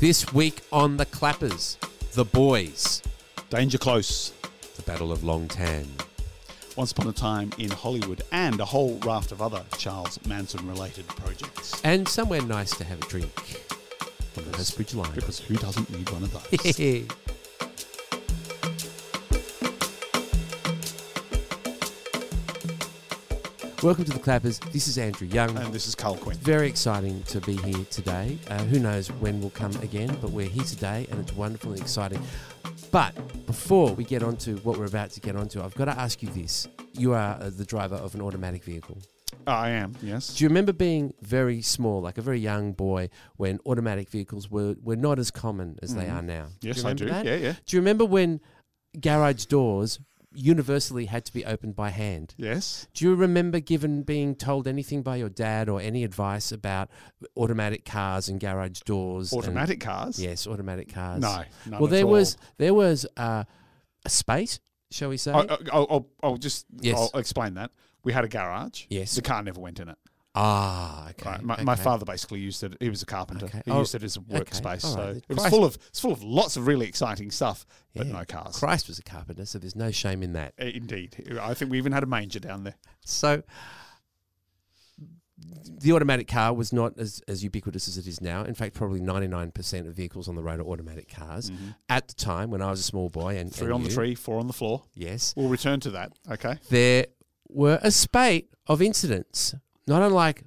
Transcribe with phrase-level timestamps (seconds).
[0.00, 1.76] This week on The Clappers,
[2.14, 3.02] The Boys,
[3.50, 4.32] Danger Close.
[4.76, 5.86] The Battle of Long Tan.
[6.74, 11.06] Once Upon a Time in Hollywood, and a whole raft of other Charles Manson related
[11.06, 11.78] projects.
[11.84, 13.60] And somewhere nice to have a drink
[14.38, 15.12] on the Hurstbridge line.
[15.14, 16.80] Because who doesn't need one of those?
[23.82, 24.58] Welcome to The Clappers.
[24.72, 25.56] This is Andrew Young.
[25.56, 26.36] and this is Karl Quinn.
[26.38, 28.38] Very exciting to be here today.
[28.48, 31.80] Uh, who knows when we'll come again, but we're here today and it's wonderful and
[31.80, 32.20] exciting.
[32.90, 33.14] But
[33.46, 36.22] before we get on to what we're about to get onto, I've got to ask
[36.22, 36.68] you this.
[36.92, 38.98] You are uh, the driver of an automatic vehicle.
[39.46, 40.34] I am, yes.
[40.34, 44.74] Do you remember being very small, like a very young boy, when automatic vehicles were,
[44.82, 46.14] were not as common as they Mhm.
[46.16, 46.46] are now?
[46.60, 47.06] Yes, I do.
[47.06, 47.24] that?
[47.24, 47.52] Yeah, yeah.
[47.64, 48.40] Do you remember when
[49.00, 50.00] garage doors
[50.32, 52.34] universally had to be opened by hand?
[52.36, 52.86] Yes.
[52.94, 56.88] Do you remember given being told anything by your dad or any advice about
[57.36, 59.32] automatic cars and garage doors?
[59.32, 60.20] and- Automatic cars?
[60.20, 61.20] yes, automatic cars.
[61.20, 61.42] No.
[61.78, 63.44] Well, there was there was uh,
[64.04, 64.60] a spate,
[64.90, 65.32] shall we say?
[65.32, 66.96] I- I- I'll, I'll, I'll just Yes.
[67.12, 67.70] I'll explain that.
[68.02, 68.84] We had a garage.
[68.88, 69.14] Yes.
[69.14, 69.98] The car never went in it.
[70.34, 71.30] Ah, okay.
[71.30, 71.42] Right.
[71.42, 72.76] My, my father basically used it.
[72.80, 73.46] He was a carpenter.
[73.46, 73.62] Okay.
[73.64, 74.82] He Oh, used it as a workspace.
[74.82, 75.16] So right.
[75.28, 78.12] it was full of it's full of lots of really exciting stuff, but Yeah.
[78.12, 78.56] no cars.
[78.58, 80.54] Christ was a carpenter, so there's no shame in that.
[80.60, 81.38] Uh, Indeed.
[81.40, 82.74] I think we even had a manger down there.
[83.04, 83.42] So
[85.82, 88.44] the automatic car was not as, as ubiquitous as it is now.
[88.44, 91.50] In fact, probably 99% of vehicles on the road are automatic cars.
[91.88, 93.58] At the time when I was a small boy and Mm-hmm.
[93.58, 94.82] Three and on the tree, four on the floor.
[94.94, 95.32] Yes.
[95.36, 96.12] We'll return to that.
[96.30, 96.56] Okay.
[96.68, 97.06] There
[97.48, 99.54] were a spate of incidents,
[99.86, 100.44] not unlike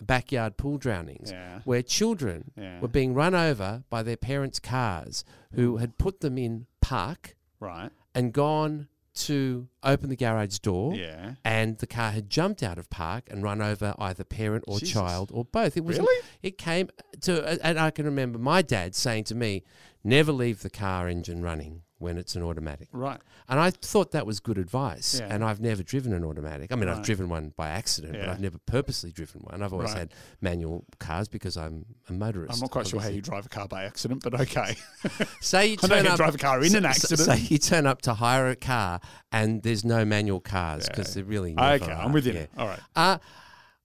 [0.00, 1.60] backyard pool drownings, Yeah.
[1.64, 2.80] where children Yeah.
[2.80, 7.90] were being run over by their parents' cars who had put them in park Right.
[8.14, 10.94] and gone to open the garage door.
[10.94, 11.34] Yeah.
[11.44, 14.94] and the car had jumped out of park and run over either parent or Jesus.
[14.94, 15.76] child or both.
[15.76, 16.24] It was Really?
[16.42, 16.88] it came
[17.20, 19.62] to and I can remember my dad saying to me,
[20.02, 23.20] "Never leave the car engine running when it's an automatic." Right.
[23.48, 25.18] And I thought that was good advice.
[25.20, 25.28] Yeah.
[25.32, 26.72] And I've never driven an automatic.
[26.72, 29.62] I mean, I've driven one by accident, but I've never purposely driven one.
[29.62, 29.98] I've always Right.
[30.00, 32.54] had manual cars because I'm a motorist.
[32.54, 34.76] I'm not quite sure how you drive a car by accident, but okay.
[35.40, 37.20] Say you turn up drive a car in an accident.
[37.20, 41.14] Say you turn up to hire a car and there's no manual cars because Yeah.
[41.22, 42.02] they're really okay, are.
[42.02, 42.32] I'm with you.
[42.34, 42.46] Yeah.
[42.56, 42.80] All right.
[42.96, 43.18] Uh,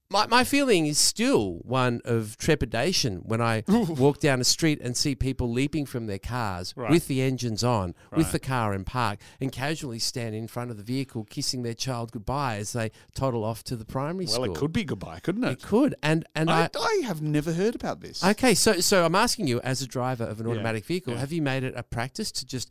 [0.09, 4.95] my, my feeling is still one of trepidation when I walk down a street and
[4.95, 6.90] see people leaping from their cars Right.
[6.90, 10.78] with the engines on, with the car in park, and casually stand in front of
[10.78, 14.47] the vehicle kissing their child goodbye as they toddle off to the primary Well, school.
[14.47, 15.62] Well, it could be goodbye, couldn't It it?
[15.63, 15.95] could.
[16.01, 18.24] And, and I, I, I have never heard about this.
[18.24, 21.19] Okay, so so I'm asking you, as a driver of an Yeah, automatic vehicle, yeah.
[21.19, 22.69] have you made it a practice to just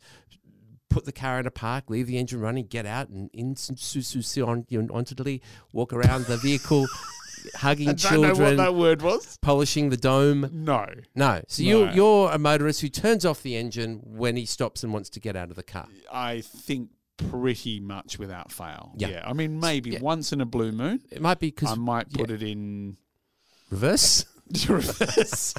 [0.89, 5.41] put the car in a park, leave the engine running, get out, and incontinently
[5.73, 6.87] walk around the vehicle,
[7.55, 9.37] hugging I don't know what children, that word was.
[9.41, 10.49] polishing the dome?
[10.53, 10.87] No.
[11.15, 11.41] No.
[11.47, 11.69] So No.
[11.69, 15.19] you you're a motorist who turns off the engine when he stops and wants to
[15.19, 15.87] get out of the car.
[16.11, 18.93] I think pretty much without fail.
[18.97, 19.23] Yeah.
[19.25, 19.99] I mean, maybe Yeah.
[20.01, 22.97] once in a blue moon, It might be because I might put it in
[23.71, 24.25] reverse.
[24.69, 25.53] reverse.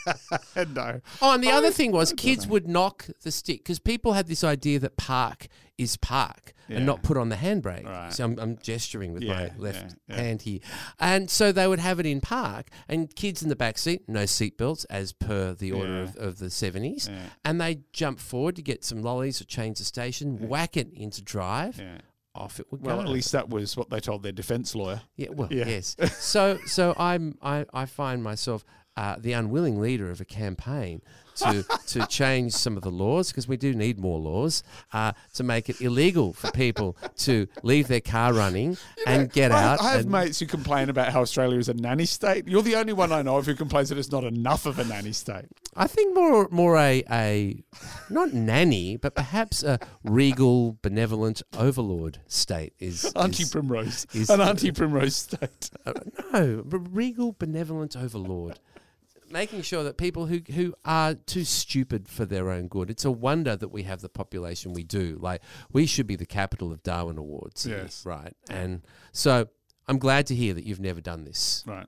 [0.56, 1.00] no.
[1.22, 4.44] Oh, and the other thing was kids would knock the stick because people had this
[4.44, 6.78] idea that park is park Yeah.
[6.78, 7.84] and not put on the handbrake.
[7.86, 8.12] Right.
[8.12, 10.22] So I'm, I'm gesturing with Yeah, my left yeah, yeah.
[10.22, 10.58] hand here.
[10.98, 14.24] And so they would have it in park and kids in the back seat, no
[14.24, 16.02] seatbelts as per the order Yeah.
[16.02, 17.08] of, of the 70s.
[17.08, 17.18] Yeah.
[17.44, 21.22] And they jump forward to get some lollies or change the station, whack it into
[21.22, 21.98] drive, Yeah.
[22.38, 25.02] Off it would Well, at least that was what they told their defense lawyer.
[25.16, 25.66] Yeah, well, Yeah.
[25.66, 25.96] yes.
[26.18, 28.64] So, so I'm, I, I find myself
[28.96, 31.02] uh, the unwilling leader of a campaign
[31.38, 34.62] to to change some of the laws because we do need more laws
[34.92, 38.76] uh, to make it illegal for people to leave their car running
[39.06, 39.82] and get I, out.
[39.82, 42.46] I have mates who complain about how Australia is a nanny state.
[42.46, 44.84] You're the only one I know of who complains that it's not enough of a
[44.84, 45.46] nanny state.
[45.76, 47.62] I think more more a a
[48.10, 54.06] not nanny, but perhaps a regal, benevolent overlord state is Auntie is- Primrose.
[54.12, 55.70] is- an Auntie Primrose state.
[55.86, 55.92] Uh,
[56.32, 58.58] no, regal, benevolent overlord.
[59.30, 62.90] Making sure that people who, who are too stupid for their own good.
[62.90, 65.18] It's a wonder that we have the population we do.
[65.20, 65.42] Like
[65.72, 67.66] we should be the capital of Darwin Awards.
[67.66, 68.04] Yes.
[68.06, 68.34] right.
[68.48, 68.82] And
[69.12, 69.48] so
[69.86, 71.64] I'm glad to hear that you've never done this.
[71.66, 71.86] Right.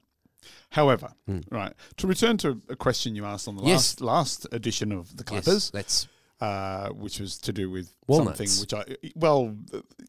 [0.70, 1.40] However, hmm.
[1.50, 3.62] right to return to a question you asked on the.
[3.62, 4.00] Yes.
[4.00, 6.08] last last edition of the Yes, Clappers, let's
[6.40, 8.38] uh, which was to do with Walnuts.
[8.38, 9.54] something which I well,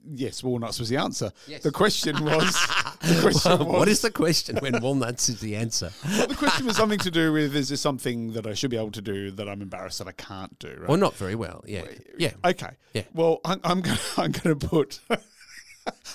[0.09, 1.31] yes, walnuts was the answer.
[1.47, 1.63] Yes.
[1.63, 2.53] The question was
[3.01, 5.91] the question was what is the question when walnuts is the answer?
[6.05, 8.77] well, the question was something to do with is there something that I should be
[8.77, 10.75] able to do that I'm embarrassed that I can't do?
[10.79, 10.89] Right?
[10.89, 11.63] Or not very well.
[11.67, 11.83] Yeah.
[12.17, 12.33] Yeah.
[12.45, 12.71] Okay.
[12.93, 13.03] Yeah.
[13.13, 14.99] Well, I'm, I'm gonna I'm gonna put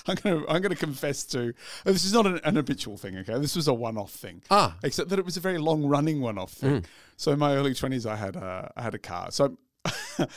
[0.07, 1.53] I'm going to I'm going to confess to
[1.85, 3.17] oh, this is not an, an habitual thing.
[3.17, 4.41] Okay, this was a one-off thing.
[4.49, 4.77] Ah.
[4.83, 6.85] except that it was a very long-running one-off thing.
[7.17, 9.31] So in my early twenties, I had a I had a car.
[9.31, 9.57] So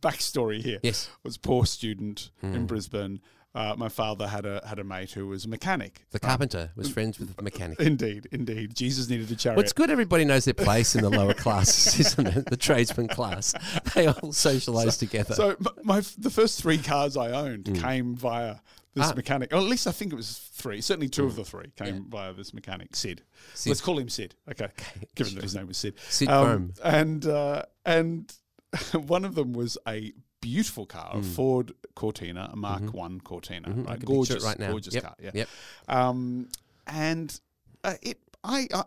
[0.00, 1.10] backstory here Yes.
[1.22, 3.20] was poor student in Brisbane.
[3.56, 6.04] Uh, my father had a had a mate who was a mechanic.
[6.10, 7.78] The carpenter was friends with the mechanic.
[7.78, 8.74] Indeed, indeed.
[8.74, 9.60] Jesus needed a chariot.
[9.60, 12.46] It's good everybody knows their place in the lower classes, isn't it?
[12.50, 13.54] The tradesman class.
[13.94, 15.34] They all socialise together.
[15.34, 17.80] So my the first three cars I owned Mm.
[17.80, 18.56] came via
[18.94, 19.12] this Ah.
[19.12, 19.16] Mm.
[19.18, 19.52] mechanic.
[19.52, 20.80] Or at least I think it was three.
[20.80, 23.22] Certainly two of the three came via this mechanic, Sid.
[23.54, 23.70] Sid.
[23.70, 24.34] Let's call him Sid.
[24.50, 24.66] Okay,
[25.14, 25.94] given that his name was Sid.
[26.08, 26.72] Sid Um.
[26.82, 28.32] And uh, and
[29.06, 31.20] one of them was a beautiful car, Mm.
[31.20, 33.84] a Ford Cortina, a Mark One Cortina, Mhm, I right?
[33.86, 34.70] can picture it Gorgeous, right now.
[34.70, 35.14] gorgeous Yep, car.
[35.22, 35.30] Yeah.
[35.34, 35.48] Yep.
[35.88, 36.48] Um,
[36.86, 37.40] and
[37.82, 38.84] uh, it, I, uh,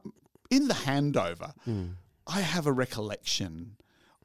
[0.49, 1.93] in the handover, Mm.
[2.27, 3.77] I have a recollection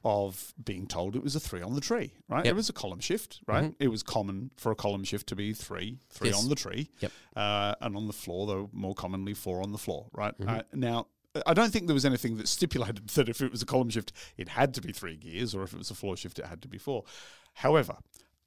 [0.05, 2.11] of being told it was a three on the tree.
[2.27, 2.51] Right, Yep.
[2.51, 3.39] it was a column shift.
[3.47, 6.43] Right, it was common for a column shift to be three, three Yes.
[6.43, 6.89] on the tree.
[6.99, 7.11] Yep.
[7.37, 10.07] uh, and on the floor, though more commonly four on the floor.
[10.11, 10.49] Right Mm-hmm.
[10.49, 11.07] uh, now.
[11.47, 14.11] I don't think there was anything that stipulated that if it was a column shift,
[14.37, 16.61] it had to be three gears, or if it was a floor shift, it had
[16.61, 17.03] to be four.
[17.55, 17.97] However,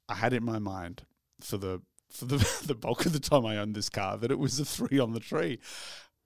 [0.07, 1.03] I had in my mind
[1.41, 4.39] for the for the the bulk of the time I owned this car that it
[4.39, 5.59] was a three on the tree.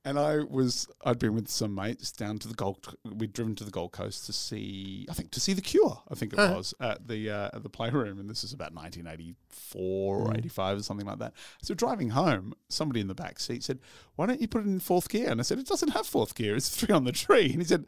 [0.04, 3.64] And I was I'd been with some mates down to the Gold we'd driven to
[3.64, 6.56] the Gold Coast to see I think to see the Cure, I think it Uh-huh.
[6.56, 10.84] was, at the uh, at the playroom and this is about 1984 or 85 or
[10.84, 11.34] something like that.
[11.62, 13.80] So driving home, somebody in the back seat said,
[14.16, 16.34] "Why don't you put it in fourth gear?" And I said, "It doesn't have fourth
[16.36, 16.56] gear.
[16.56, 17.86] It's three on the tree." And he said,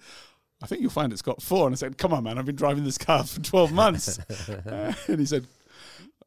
[0.62, 1.66] I think you'll find it's got four.
[1.68, 4.18] And I said, Come on, man, I've been driving this car for 12 months.
[4.18, 5.46] Uh, and he said,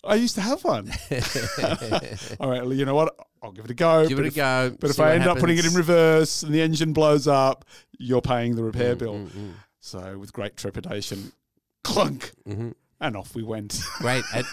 [0.07, 0.91] I used to have one.
[2.41, 3.15] All right, well, you know what?
[3.43, 4.07] I'll give it a go.
[4.09, 4.77] Give but it a if- go.
[4.81, 7.65] But if I end up putting it in reverse and the engine blows up,
[7.99, 9.15] you're paying the repair Mm, bill.
[9.15, 11.33] mm, mm, So with great trepidation,
[11.85, 12.75] clunk, mhm.
[13.01, 13.81] and off we went.
[13.99, 14.25] Great.
[14.35, 14.45] At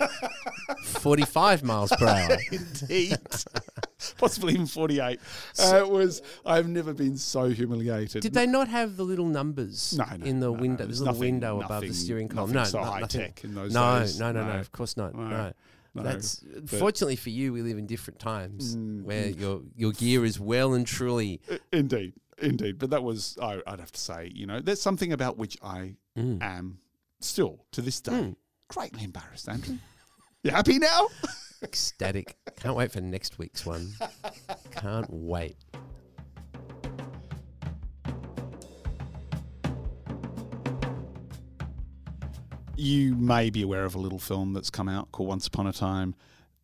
[0.86, 2.38] 45 miles per hour.
[2.52, 3.18] Indeed.
[4.18, 5.20] Possibly even 48.
[5.60, 8.22] Uh, it was, I've never been so humiliated.
[8.22, 10.86] Did they not have the little numbers No, no, in the no, window?
[10.86, 12.52] There's a little nothing- window above the steering column.
[12.52, 13.22] No, so no- high nothing.
[13.22, 14.20] tech in those no, days.
[14.20, 14.60] No, no, no.
[14.60, 15.14] Of course not.
[15.16, 15.54] No.
[15.96, 16.02] No.
[16.04, 17.54] That's fortunately for you.
[17.54, 21.40] We live in different times Mm, where your your gear is well and truly.
[21.72, 22.80] Indeed, indeed.
[22.80, 25.96] But that was, I, I'd have to say, you know, there's something about which I
[26.18, 26.42] Mm.
[26.42, 26.80] am
[27.20, 28.36] still to this day Mm.
[28.70, 29.78] greatly embarrassed, Andrew.
[30.44, 31.08] You happy now?
[31.64, 32.38] ecstatic.
[32.60, 33.90] Can't wait for next week's one.
[34.72, 35.56] Can't wait.
[42.76, 45.74] You may be aware of a little film that's come out called Once Upon a
[45.74, 46.16] Time,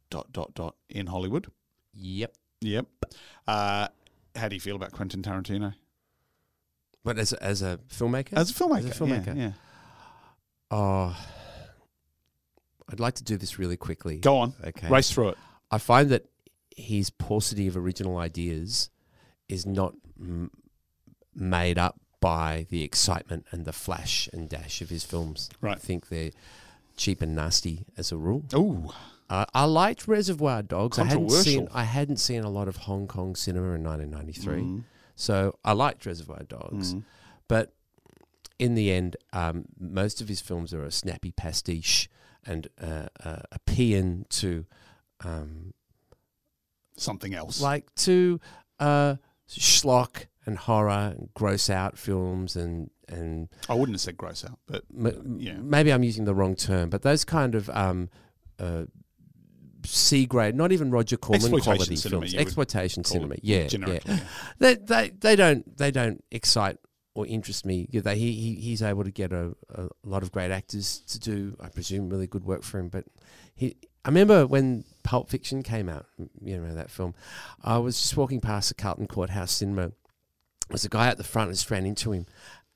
[0.10, 1.48] dot, dot, dot, in Hollywood.
[1.94, 2.34] Yep.
[2.62, 2.88] Yep.
[3.48, 3.88] Uh,
[4.36, 5.76] how do you feel about Quentin Tarantino?
[7.04, 8.90] But as a, as a filmmaker, As a filmmaker.
[8.90, 9.28] As a filmmaker.
[9.28, 9.52] Yeah, yeah.
[10.72, 11.18] oh,
[12.90, 14.18] I'd like to do this really quickly.
[14.18, 14.54] Go on.
[14.64, 14.88] Okay.
[14.90, 15.38] Race through it.
[15.72, 16.26] I find that
[16.76, 18.90] his paucity of original ideas
[19.48, 20.52] is not m-
[21.36, 25.50] made up by the excitement and the flash and dash of his films.
[25.64, 26.32] I think they're
[26.98, 28.44] cheap and nasty as a rule.
[28.56, 28.90] Ooh.
[29.30, 30.98] Uh, I liked Reservoir Dogs.
[30.98, 34.84] I hadn't seen I hadn't seen a lot of Hong Kong cinema in 1993, Mm,
[35.16, 36.96] so I liked Reservoir Dogs.
[36.96, 37.04] mm.
[37.48, 37.74] But
[38.58, 42.10] in the end, um, most of his films are a snappy pastiche
[42.46, 44.66] and uh, uh, a paean to
[45.24, 45.74] um,
[46.98, 47.62] Something else.
[47.62, 48.40] like to
[48.80, 49.16] uh,
[49.50, 54.60] schlock and horror and gross out films and and I wouldn't have said gross out,
[54.68, 55.54] but m- yeah.
[55.58, 58.10] maybe I'm using the wrong term, but those kind of um,
[58.60, 58.86] uh,
[59.86, 63.36] C grade, not even Roger Corman quality films, exploitation cinema.
[63.42, 64.00] Yeah, yeah.
[64.06, 64.20] yeah.
[64.60, 66.78] They, they they don't they don't excite
[67.16, 67.88] or interest me.
[67.92, 71.56] They, he, he he's able to get a, a lot of great actors to do,
[71.60, 72.90] I presume, really good work for him.
[72.90, 73.06] But
[73.56, 73.76] he,
[74.06, 76.06] I remember when Pulp Fiction came out.
[76.42, 77.16] You know that film.
[77.64, 79.92] I was just walking past the Carlton Courthouse Cinema.
[80.70, 81.50] There's a guy at the front.
[81.50, 82.26] I just ran into him,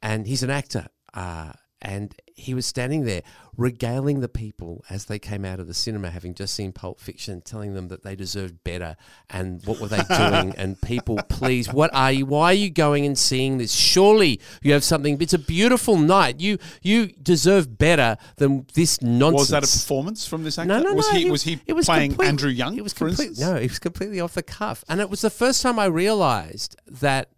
[0.01, 0.87] and he's an actor.
[1.13, 3.21] Uh, and he was standing there
[3.55, 7.41] regaling the people as they came out of the cinema, having just seen Pulp Fiction,
[7.41, 8.95] telling them that they deserved better
[9.29, 10.53] and what were they doing?
[10.57, 12.25] and people, please, what are you?
[12.25, 13.71] Why are you going and seeing this?
[13.73, 15.21] Surely you have something.
[15.21, 16.39] It's a beautiful night.
[16.39, 19.39] You you deserve better than this nonsense.
[19.39, 20.67] Was that a performance from this actor?
[20.67, 21.19] No, no, was no.
[21.19, 23.47] he, was he it was playing complete- Andrew Young, It was for complete, instance?
[23.47, 26.75] No, it was completely off the cuff, and it was the first time I realised
[26.87, 27.29] that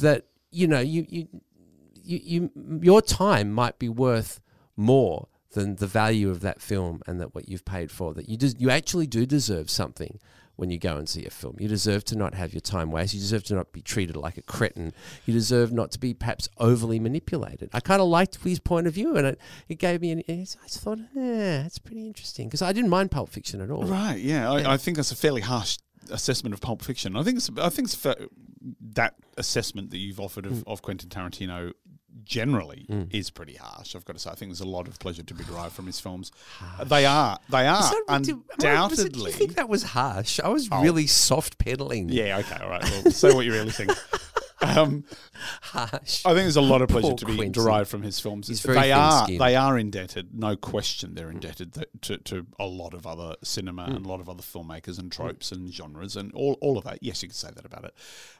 [0.00, 1.28] that you know you you
[2.08, 4.40] you, you your time might be worth
[4.76, 8.14] more than the value of that film and that what you've paid for.
[8.14, 10.18] That you des- you actually do deserve something
[10.56, 11.54] when you go and see a film.
[11.60, 13.18] You deserve to not have your time wasted.
[13.18, 14.92] You deserve to not be treated like a cretin.
[15.24, 17.70] You deserve not to be perhaps overly manipulated.
[17.72, 20.22] I kind of liked his point of view, and it, it gave me an.
[20.28, 23.84] I just thought, yeah, that's pretty interesting because I didn't mind Pulp Fiction at all.
[23.84, 24.18] Right.
[24.18, 24.50] Yeah.
[24.50, 25.78] I, I think that's a fairly harsh
[26.10, 27.16] assessment of Pulp Fiction.
[27.16, 28.06] I think it's, I think it's
[28.94, 30.64] that assessment that you've offered of, Mm.
[30.66, 31.72] of Quentin Tarantino
[32.24, 33.94] generally is pretty harsh.
[33.96, 35.86] I've got to say, I think there's a lot of pleasure to be derived from
[35.86, 36.32] his films.
[36.84, 37.38] They are.
[37.50, 39.10] They are I- undoubtedly.
[39.12, 40.40] Do you think that was harsh?
[40.40, 40.82] I was Oh.
[40.82, 42.08] really soft pedaling.
[42.08, 42.38] yeah.
[42.38, 42.56] Okay.
[42.62, 42.82] All right.
[42.82, 43.90] Well, say what you really think.
[44.60, 45.04] Um,
[45.62, 46.26] harsh.
[46.26, 47.52] I think there's a lot of pleasure Poor to be Quentin.
[47.52, 48.48] derived from his films.
[48.48, 49.40] He's they are thin-skinned.
[49.40, 51.14] they are indebted, no question.
[51.14, 54.42] They're indebted th- to, to a lot of other cinema and a lot of other
[54.42, 56.98] filmmakers and tropes and genres and all, all of that.
[57.02, 57.94] Yes, you can say that about it.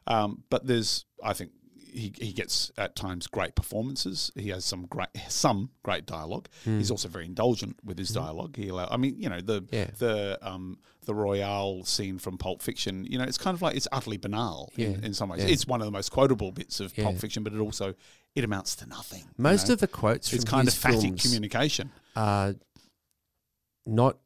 [0.08, 1.52] Um, but there's, I think.
[1.92, 4.30] He, he gets at times great performances.
[4.34, 6.48] He has some great some great dialogue.
[6.64, 8.56] He's also very indulgent with his dialogue.
[8.56, 9.90] He allow, I mean, you know, the Yeah.
[9.98, 13.04] the um, the Royale scene from Pulp Fiction.
[13.08, 14.98] You know, it's kind of like it's utterly banal in, Yeah.
[15.06, 15.42] in some ways.
[15.42, 15.48] Yeah.
[15.50, 17.94] It's one of the most quotable bits of Pulp Fiction, but it also
[18.34, 19.20] it amounts to nothing.
[19.22, 19.74] you Most know?
[19.74, 21.90] of the quotes it's from kind his of films communication.
[22.14, 22.54] are
[23.86, 24.18] not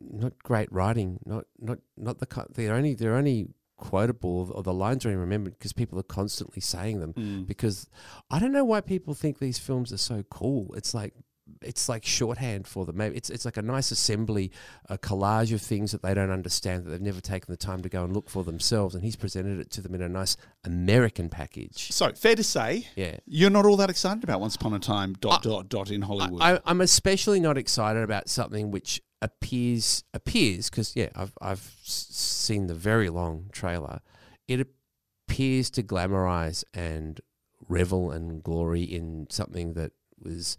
[0.00, 1.18] not great writing.
[1.24, 3.48] Not not not the they're only they're only
[3.82, 7.12] quotable or the lines are only remembered because people are constantly saying them.
[7.14, 7.46] Mm.
[7.46, 7.88] Because
[8.30, 10.72] I don't know why people think these films are so cool.
[10.74, 11.14] It's like
[11.60, 12.96] it's like shorthand for them.
[12.96, 14.52] Maybe it's it's like a nice assembly,
[14.88, 17.88] a collage of things that they don't understand that they've never taken the time to
[17.88, 18.94] go and look for themselves.
[18.94, 21.90] And he's presented it to them in a nice American package.
[21.92, 23.16] So fair to say, Yeah.
[23.26, 26.40] you're not all that excited about Once Upon a Time dot dot dot in Hollywood.
[26.40, 32.66] I, I'm especially not excited about something which appears appears because yeah, I've I've seen
[32.66, 34.00] the very long trailer.
[34.48, 37.20] It appears to glamorize and
[37.68, 40.58] revel and glory in something that was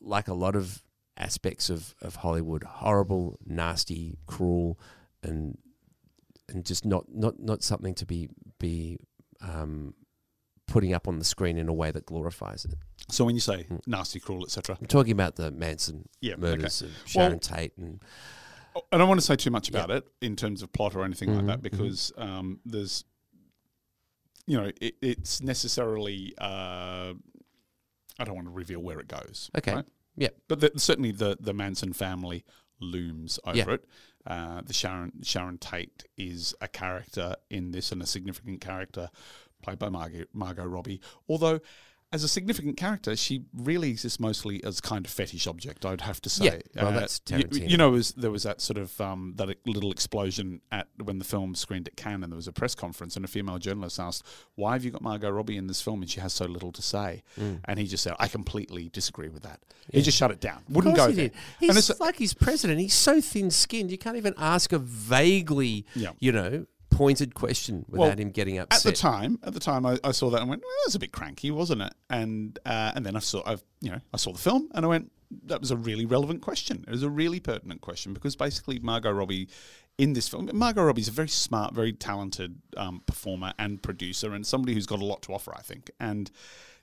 [0.00, 0.82] like a lot of
[1.16, 4.80] aspects of, of Hollywood horrible, nasty, cruel,
[5.22, 5.58] and
[6.48, 8.98] and just not not not something to be be
[9.42, 9.94] um,
[10.68, 12.74] putting up on the screen in a way that glorifies it.
[13.10, 13.80] so when you say Mm.
[13.86, 16.40] nasty, cruel, etc., I'm talking about the Manson yeah, okay.
[16.42, 18.00] murders of Sharon Tate and
[18.92, 21.34] I don't want to say too much about it in terms of plot or anything
[21.34, 21.62] like Mhm, that mhm.
[21.62, 23.02] because um, there's,
[24.46, 26.32] you know, it, it's necessarily.
[26.38, 27.14] Uh,
[28.20, 29.50] I don't want to reveal where it goes.
[29.56, 29.74] Okay.
[29.74, 29.84] right?
[30.16, 30.36] Yep.
[30.48, 32.44] But the, certainly the the Manson family
[32.80, 33.70] looms over Yeah.
[33.72, 33.84] it.
[34.26, 39.10] Uh, the Sharon Sharon Tate is a character in this and a significant character
[39.62, 41.00] played by Margot, Margot Robbie.
[41.28, 41.60] Although,
[42.10, 45.84] as a significant character, she really exists mostly as kind of fetish object.
[45.84, 46.62] I'd have to say.
[46.74, 47.68] Yeah, well, that's you, Tarantino.
[47.68, 51.24] you know, was, there was that sort of um, that little explosion at when the
[51.26, 54.24] film screened at Cannes, and there was a press conference, and a female journalist asked,
[54.54, 56.80] "Why have you got Margot Robbie in this film, and she has so little to
[56.80, 59.60] say?" And he just said, "I completely disagree with that."
[59.92, 60.62] He just shut it down.
[60.70, 61.28] Wouldn't go he there.
[61.28, 61.36] did.
[61.60, 62.80] He's And it's- like he's president.
[62.80, 63.90] He's so thin-skinned.
[63.90, 66.12] You can't even ask a vaguely, Yeah.
[66.20, 68.86] you know, pointed question without Well, him getting upset.
[68.86, 70.94] At the time, at the time, I, I saw that and went, well, "That was
[70.94, 74.16] a bit cranky, wasn't it?" And uh, and then I saw, I've you know, I
[74.16, 75.12] saw the film and I went,
[75.44, 76.84] "That was a really relevant question.
[76.86, 79.48] It was a really pertinent question because basically Margot Robbie."
[79.96, 84.46] In this film, Margot Robbie's a very smart, very talented um, performer and producer, and
[84.46, 85.90] somebody who's got a lot to offer, I think.
[85.98, 86.30] And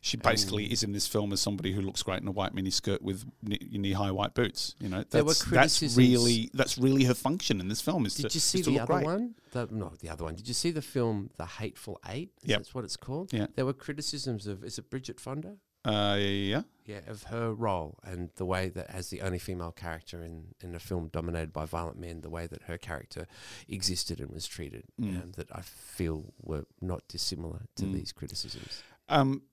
[0.05, 3.01] she basically is in this film as somebody who looks great in a white miniskirt
[3.01, 4.75] with knee high white boots.
[4.79, 8.05] You know, that's, that's really that's really her function in this film.
[8.05, 9.05] Is Did to, you see the other great.
[9.05, 9.35] one?
[9.51, 10.35] The, no, the other one.
[10.35, 12.31] Did you see the film The Hateful Eight?
[12.43, 12.59] Yep.
[12.59, 13.33] That's what it's called.
[13.33, 13.47] Yeah.
[13.55, 15.55] There were criticisms of is it Bridget Fonda?
[15.83, 20.23] Uh, yeah, Yeah, of her role and the way that as the only female character
[20.23, 23.27] in, in a film dominated by violent men, the way that her character
[23.67, 25.21] existed and was treated, Mm.
[25.23, 27.93] um, that I feel were not dissimilar to Mm.
[27.93, 28.81] these criticisms.
[29.09, 29.43] um,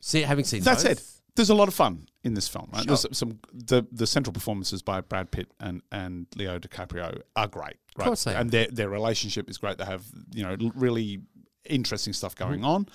[0.00, 1.00] See, having seen That both, said,
[1.36, 2.68] there's a lot of fun in this film.
[2.72, 2.84] Right?
[2.84, 2.96] Sure.
[2.96, 7.76] There's some the the central performances by Brad Pitt and, and Leo DiCaprio are great.
[7.96, 8.06] Right?
[8.06, 8.38] course they are.
[8.40, 9.78] and their their relationship is great.
[9.78, 11.20] They have you know really
[11.64, 12.64] interesting stuff going Mm-hmm.
[12.66, 12.88] on.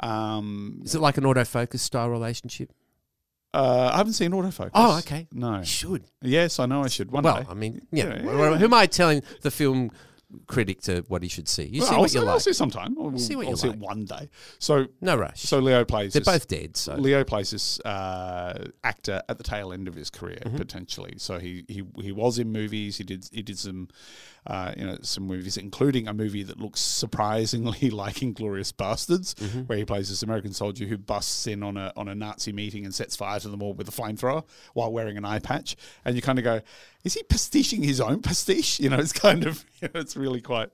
[0.00, 2.72] Um, is it like an autofocus style relationship?
[3.54, 4.70] uh, I haven't seen Autofocus.
[4.74, 5.26] Oh, okay.
[5.32, 5.58] No.
[5.60, 6.04] You should.
[6.22, 7.46] Yes, I know I should one well, day.
[7.48, 8.08] I mean, yeah.
[8.08, 8.56] Yeah, yeah.
[8.58, 9.90] Who am I telling the film
[10.46, 11.64] critic to what he should see?
[11.64, 12.96] You Well, see I'll what see, you I'll see sometime.
[13.00, 13.76] I'll, See what I'll you see like.
[13.76, 14.28] it one day.
[14.58, 15.40] So No rush.
[15.42, 16.12] so Leo plays.
[16.12, 16.76] They're this- both dead.
[16.76, 20.56] So Leo plays this uh, actor at the tail end of his career Mhm.
[20.56, 21.14] potentially.
[21.18, 22.98] So he, he he was in movies.
[22.98, 23.88] He did he did some
[24.46, 29.66] uh, you know some movies, including a movie that looks surprisingly like Inglourious Basterds, Mhm.
[29.66, 32.84] where he plays this American soldier who busts in on a on a Nazi meeting
[32.84, 34.44] and sets fire to them all with a flamethrower
[34.74, 35.76] while wearing an eye patch.
[36.04, 36.60] And you kind of go,
[37.04, 38.78] is he pastiching his own pastiche?
[38.88, 40.70] You know, it's kind of you know, it's really quite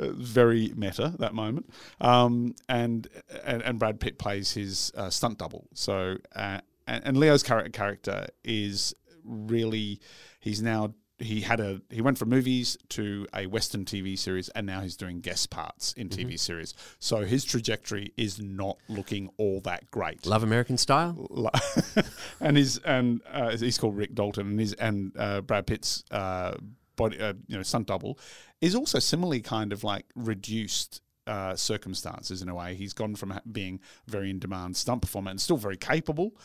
[0.00, 1.70] uh, very meta that moment.
[2.00, 3.06] Um, and,
[3.44, 5.68] and and Brad Pitt plays his uh, stunt double.
[5.74, 10.00] So uh, and, and Leo's character character is really
[10.40, 14.66] he's now he had a he went from movies to a Western TV series, and
[14.66, 16.28] now he's doing guest parts in Mm-hmm.
[16.28, 16.74] TV series.
[16.98, 20.26] So his trajectory is not looking all that great.
[20.26, 21.50] Love American Style.
[22.40, 26.52] And his and uh, he's called Rick Dalton, and his and uh, Brad Pitt's uh,
[26.96, 28.18] body, uh, you know, stunt double
[28.60, 31.02] is also similarly kind of like reduced.
[31.28, 35.40] Uh, circumstances in a way he's gone from being very in demand stunt performer and
[35.40, 36.36] still very capable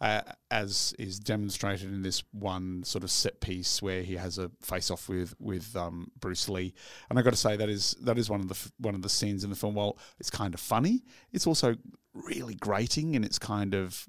[0.00, 4.50] uh, as is demonstrated in this one sort of set piece where he has a
[4.60, 6.74] face off with with um, Bruce Lee
[7.08, 9.08] and I got to say that is that is one of the one of the
[9.08, 11.76] scenes in the film while it's kind of funny it's also
[12.12, 14.06] really grating and it's kind of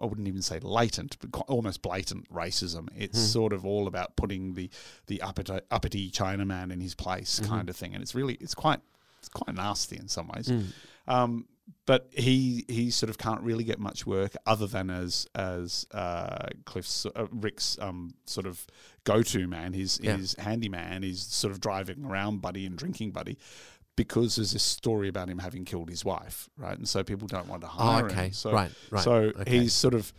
[0.00, 2.88] I wouldn't even say latent, but almost blatant racism.
[2.96, 4.70] It's sort of all about putting the
[5.06, 8.80] the uppity, uppity Chinaman in his place, kind of thing, and it's really it's quite
[9.18, 10.50] it's quite nasty in some ways.
[11.06, 11.46] Um,
[11.86, 16.48] but he he sort of can't really get much work other than as as uh,
[16.64, 18.66] Cliff's uh, Rick's um, sort of
[19.04, 20.16] go to man, his Yeah.
[20.16, 23.38] his handyman, his sort of driving around buddy and drinking buddy.
[24.04, 26.76] Because there's this story about him having killed his wife, right?
[26.78, 28.26] And so people don't want to hire okay.
[28.26, 28.32] him.
[28.32, 29.04] So, Right, right.
[29.04, 29.50] So Okay.
[29.58, 30.12] he's sort of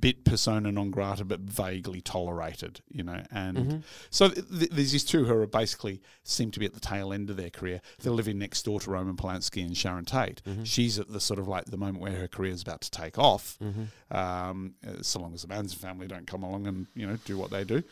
[0.00, 3.22] bit persona non grata, but vaguely tolerated, you know.
[3.30, 3.76] And Mm-hmm.
[4.10, 7.10] so th- th- there's these two who are basically seem to be at the tail
[7.10, 7.80] end of their career.
[8.02, 10.42] They're living next door to Roman Polanski and Sharon Tate.
[10.46, 10.64] Mm-hmm.
[10.64, 13.18] She's at the sort of like the moment where her career is about to take
[13.18, 14.14] off, Mm-hmm.
[14.14, 17.50] um, so long as the Manson family don't come along and you know do what
[17.50, 17.82] they do.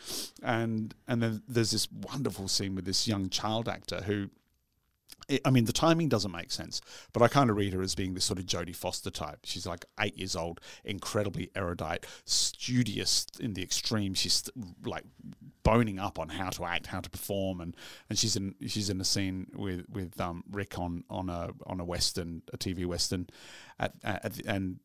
[0.43, 4.29] And and then there's this wonderful scene with this young child actor who
[5.29, 6.79] I- I mean, the timing doesn't make sense,
[7.11, 9.39] but I kind of read her as being this sort of Jodie Foster type.
[9.43, 14.13] She's like eight years old, incredibly erudite, studious in the extreme.
[14.13, 14.49] She's
[14.85, 15.03] like
[15.63, 17.75] boning up on how to act, how to perform, and,
[18.09, 21.79] and she's in she's in a scene with with um, Rick on on a on
[21.79, 23.27] a western, a TV western,
[23.79, 24.79] at, at and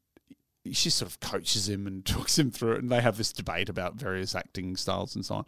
[0.71, 3.69] she sort of coaches him and talks him through it, and they have this debate
[3.69, 5.45] about various acting styles and so on.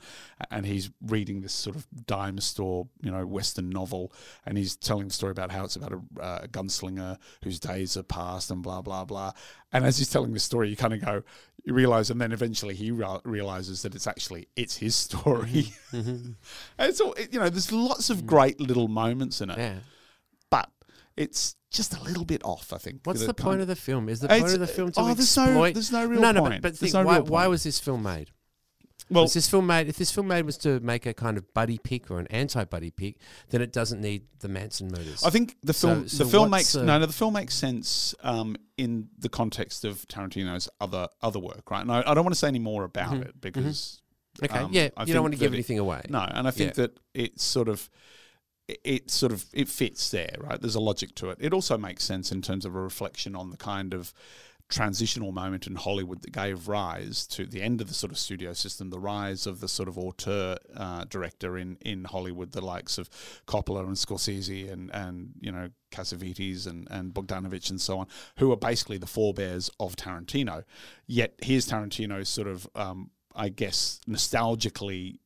[0.51, 4.13] And he's reading this sort of dime store, you know, Western novel,
[4.45, 7.97] and he's telling the story about how it's about a, uh, a gunslinger whose days
[7.97, 9.33] are past and blah blah blah.
[9.73, 11.23] And as he's telling the story, you kind of go,
[11.65, 15.73] you realize, and then eventually he re- realizes that it's actually it's his story.
[15.93, 16.37] and
[16.79, 19.75] it's all, it- you know, there's lots of great little moments in it, Yeah.
[21.17, 22.73] It's just a little bit off.
[22.73, 23.01] I think.
[23.05, 24.09] What's the point of the film?
[24.09, 26.41] Is the point of the film to oh, there's no- there's no real no, no,
[26.43, 26.63] point.
[26.63, 28.31] But, but think, no why, why was this film made?
[29.11, 29.87] well, was this film made?
[29.89, 32.91] If this film made was to make a kind of buddy pick or an anti-buddy
[32.91, 33.17] pick,
[33.51, 35.23] then it doesn't need the Manson murders.
[35.23, 38.15] I think the film so the film makes the- no no the film makes sense
[38.23, 41.83] um, in the context of Tarantino's other other work, right?
[41.83, 44.01] And I, I don't want to say any more about it because
[44.43, 46.03] okay, um, yeah, I you don't want to give it- anything away.
[46.09, 46.85] no, and I think Yeah.
[46.85, 47.91] that it's sort of
[48.69, 50.61] it- sort of it fits there, right?
[50.61, 51.39] There's a logic to it.
[51.41, 54.13] It also makes sense in terms of a reflection on the kind of
[54.71, 58.55] transitional moment in Hollywood that gave rise to the end of the sort of studio
[58.55, 62.97] system, the rise of the sort of auteur uh, director in, in Hollywood, the likes
[62.97, 63.11] of
[63.47, 68.07] Coppola and Scorsese and, and you know, Cassavetes and, and Bogdanovich and so on,
[68.39, 70.65] who are basically the forebears of Tarantino.
[71.07, 75.19] Yet here's Tarantino sort of, um, I guess, nostalgically,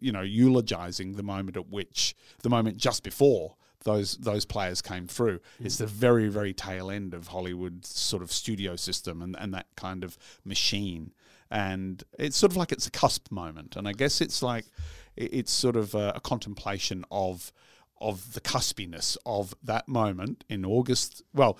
[0.00, 5.06] you know, eulogizing the moment at which, the moment just before those those players came
[5.06, 5.40] through.
[5.58, 5.66] Hmm.
[5.66, 9.66] It's the very very tail end of Hollywood's sort of studio system and and that
[9.76, 11.12] kind of machine.
[11.50, 14.66] And it's sort of like it's a cusp moment, and I guess it's like
[15.16, 17.52] it's sort of a, a contemplation of
[18.00, 21.22] of the cuspiness of that moment in August.
[21.34, 21.58] Well,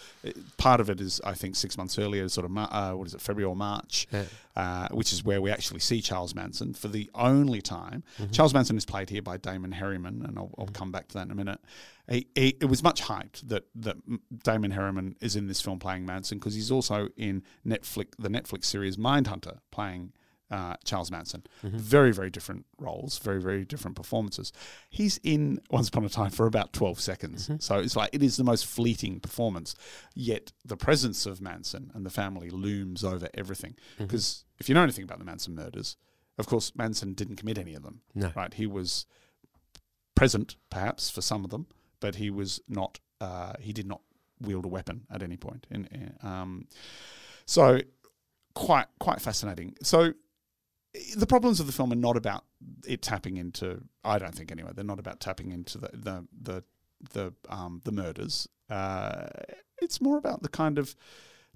[0.58, 3.20] part of it is I think six months earlier, sort of uh, what is it,
[3.20, 4.24] February or March, Yeah.
[4.54, 8.04] uh, which is where we actually see Charles Manson for the only time.
[8.32, 11.24] Charles Manson is played here by Damon Herriman, and I'll, I'll come back to that
[11.26, 11.60] in a minute.
[12.08, 13.96] He, he, it was much hyped that that
[14.44, 18.66] Damon Herriman is in this film playing Manson because he's also in Netflix the Netflix
[18.66, 20.12] series Mindhunter playing.
[20.48, 24.52] Uh, Charles Manson, very very different roles, very very different performances.
[24.90, 28.36] He's in Once Upon a Time for about twelve seconds, so it's like it is
[28.36, 29.74] the most fleeting performance.
[30.14, 33.74] Yet the presence of Manson and the family looms over everything.
[33.98, 35.96] Because if you know anything about the Manson murders,
[36.38, 38.02] of course Manson didn't commit any of them.
[38.14, 38.30] No.
[38.36, 38.54] Right?
[38.54, 39.04] He was
[40.14, 41.66] present, perhaps for some of them,
[41.98, 43.00] but he was not.
[43.20, 44.00] Uh, he did not
[44.40, 45.66] wield a weapon at any point.
[45.70, 46.68] In, in, um,
[47.46, 47.80] so
[48.54, 49.74] quite quite fascinating.
[49.82, 50.12] So
[51.16, 52.44] the problems of the film are not about
[52.86, 53.82] it tapping into.
[54.04, 54.70] I don't think anyway.
[54.74, 56.64] They're not about tapping into the the the
[57.12, 58.48] the, um, the murders.
[58.70, 59.26] Uh,
[59.82, 60.96] it's more about the kind of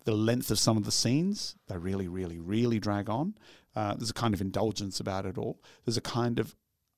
[0.05, 1.57] the length of some of the scenes.
[1.69, 3.35] They really, really, really drag on.
[3.75, 5.63] Uh, there's a kind of indulgence about it all.
[5.85, 6.57] There's a kind of,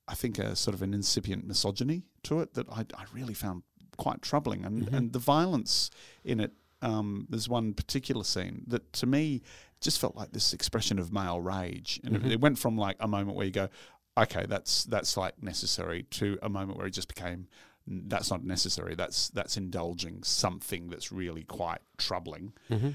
[0.08, 3.62] I think, a sort of an incipient misogyny to it that I, I really found
[3.96, 4.64] quite troubling.
[4.64, 5.90] And and the violence
[6.24, 6.52] in it.
[6.80, 9.42] Um, there's one particular scene that to me
[9.82, 13.08] just felt like this expression of male rage, and it, it went from like a
[13.08, 13.68] moment where you go,
[14.16, 17.48] okay, that's that's like necessary to a moment where it just became
[17.86, 18.94] that's not necessary.
[18.94, 22.52] That's that's indulging something that's really quite troubling.
[22.70, 22.90] Mm-hmm.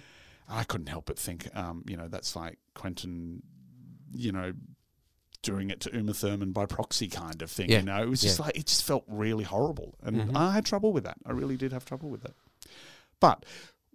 [0.50, 3.43] I couldn't help but think, um, you know, that's like Quentin,
[4.13, 4.54] you know,
[5.41, 7.69] doing it to Uma Thurman by proxy kind of thing.
[7.69, 7.80] Yeah.
[7.80, 8.45] You know, it was just Yeah.
[8.45, 10.36] like it just felt really horrible, and Mhm.
[10.38, 11.17] I had trouble with that.
[11.26, 12.34] I really did have trouble with it.
[13.19, 13.45] But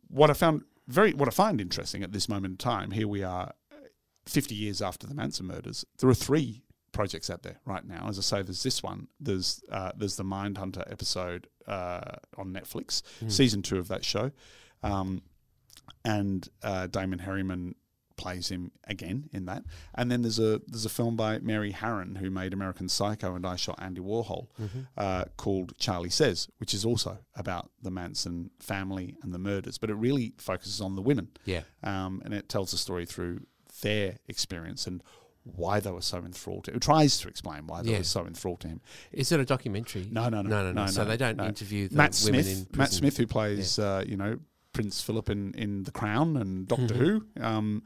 [0.08, 3.22] what I found very, what I find interesting at this moment in time, here we
[3.22, 3.52] are,
[4.26, 5.84] fifty years after the Manson murders.
[5.98, 8.06] There are three projects out there right now.
[8.08, 9.08] As I say, there's this one.
[9.18, 14.30] There's uh, there's the Mindhunter episode uh, on Netflix, season two of that show,
[14.82, 15.22] um,
[16.04, 17.74] and uh, Damon Herriman
[18.16, 19.64] plays him again in that.
[19.94, 23.46] And then there's a there's a film by Mary Harron who made American Psycho and
[23.46, 24.48] I Shot Andy Warhol
[24.96, 29.90] uh, called Charlie Says, which is also about the Manson family and the murders, but
[29.90, 31.62] it really focuses on the women Yeah.
[31.82, 33.40] um, and it tells the story through
[33.82, 35.02] their experience and
[35.44, 36.64] why they were so enthralled.
[36.64, 37.98] To, it tries to explain why they Yeah.
[37.98, 38.80] were so enthralled to him.
[39.10, 40.06] Is it a documentary?
[40.10, 40.84] No, no, no, no, no.
[40.84, 42.78] no, so no, they don't interview the Matt women Smith, in prison.
[42.78, 44.38] Matt Smith, who plays uh, you know
[44.72, 47.04] Prince Philip in, in The Crown and Doctor Mm-hmm.
[47.38, 47.82] Who, um,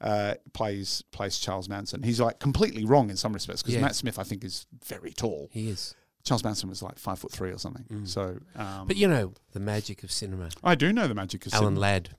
[0.00, 2.02] uh, plays plays Charles Manson.
[2.02, 3.80] He's like completely wrong in some respects because Yeah.
[3.80, 5.48] Matt Smith, I think, is very tall.
[5.52, 5.94] He is.
[6.22, 8.04] Charles Manson was like five foot three or something.
[8.06, 10.50] So, um, But you know the magic of cinema.
[10.62, 11.80] I do know the magic of Alan cinema.
[11.80, 12.10] Ladd.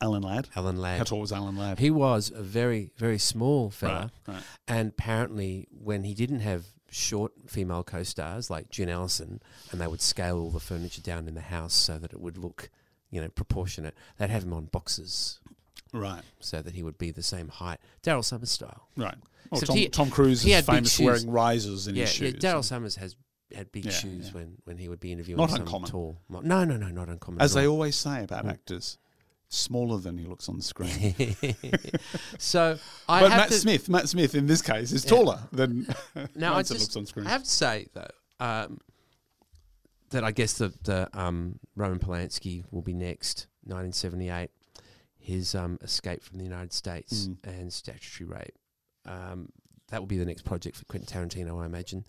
[0.00, 0.48] Alan Ladd.
[0.56, 0.98] Alan Ladd.
[0.98, 1.78] How tall was Alan Ladd?
[1.78, 4.10] He was a very, very small fella.
[4.26, 4.42] Right, right.
[4.66, 9.40] And apparently, when he didn't have short female co stars like June Allyson,
[9.70, 12.36] and they would scale all the furniture down in the house so that it would
[12.38, 12.70] look,
[13.10, 15.38] you know, proportionate, they'd have him on boxes
[15.92, 17.78] Right, so that he would be the same height.
[18.02, 18.88] Daryl Somers style.
[18.96, 19.14] right.
[19.50, 22.30] Well, Tom, he- Tom Cruise he is famous wearing risers in yeah, his yeah.
[22.30, 22.40] shoes.
[22.42, 23.14] Daryl Somers has
[23.54, 24.32] had big Yeah, shoes yeah.
[24.32, 25.88] when, when he would be interviewing Not uncommon.
[25.88, 26.18] tall.
[26.28, 27.40] mo- No, no, no, not uncommon.
[27.40, 28.50] As they always say about Mm.
[28.50, 28.98] actors,
[29.48, 31.14] smaller than he looks on the screen.
[32.38, 35.10] so I but have Matt Smith, Matt Smith in this case is Yeah.
[35.10, 35.86] taller than
[36.34, 37.26] Now I just looks on screen.
[37.26, 38.10] I have to say though
[38.44, 38.80] um,
[40.16, 44.50] that I guess the, the um, Roman Polanski will be next, 1978.
[45.18, 47.36] His um, escape from the United States Mm.
[47.44, 48.54] and statutory rape.
[49.04, 49.50] Um,
[49.88, 52.04] that will be the next project for Quentin Tarantino, I imagine.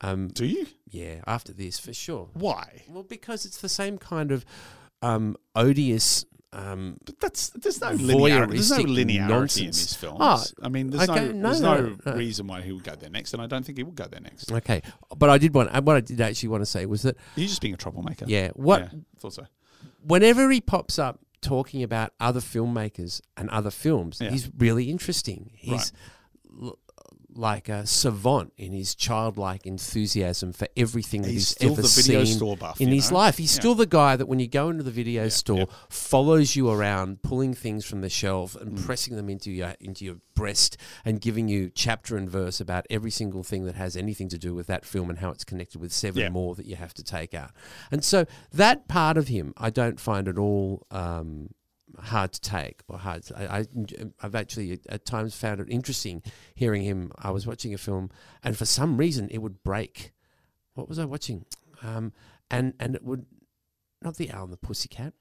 [0.00, 0.66] Um, Do you?
[0.90, 2.28] yeah, after this for sure.
[2.34, 2.82] Why?
[2.88, 4.44] Well, because it's the same kind of
[5.00, 6.24] um, odious.
[6.54, 8.50] Um, But that's there's no linearity.
[8.52, 9.80] There's no linearity in nonsense.
[9.80, 10.18] his films.
[10.20, 12.12] Oh, I mean, there's okay, no, there's no, no, no.
[12.14, 14.20] reason why he would go there next, and I don't think he would go there
[14.20, 14.52] next.
[14.52, 14.80] okay,
[15.16, 15.72] but I did want.
[15.84, 18.24] What I did actually want to say was that He's just being a troublemaker.
[18.28, 19.46] yeah, what Yeah, thought so.
[20.02, 24.30] whenever he pops up talking about other filmmakers and other films, Yeah.
[24.30, 25.50] he's really interesting.
[25.54, 25.92] He's
[26.62, 26.78] l-
[27.36, 32.56] like a savant in his childlike enthusiasm for everything that He's he's, ever seen store
[32.56, 33.18] buff, in his know?
[33.18, 33.38] life.
[33.38, 33.60] He's Yeah.
[33.60, 35.64] still the guy that when you go into the video store, yeah.
[35.88, 38.84] follows you around, pulling things from the shelf and Mm.
[38.84, 43.10] pressing them into your into your breast and giving you chapter and verse about every
[43.10, 45.92] single thing that has anything to do with that film and how it's connected with
[45.92, 46.28] seven Yeah.
[46.30, 47.50] more that you have to take out.
[47.90, 50.86] And so that part of him, I don't find at all.
[50.90, 51.50] Um,
[51.98, 53.64] hard to take or hard to, I, I
[54.22, 56.22] I've actually at times found it interesting
[56.54, 58.10] hearing him I was watching a film
[58.42, 60.12] and for some reason it would break
[60.74, 61.44] what was I watching
[61.82, 62.12] um
[62.50, 63.26] and and it would
[64.02, 65.14] not the owl and the pussycat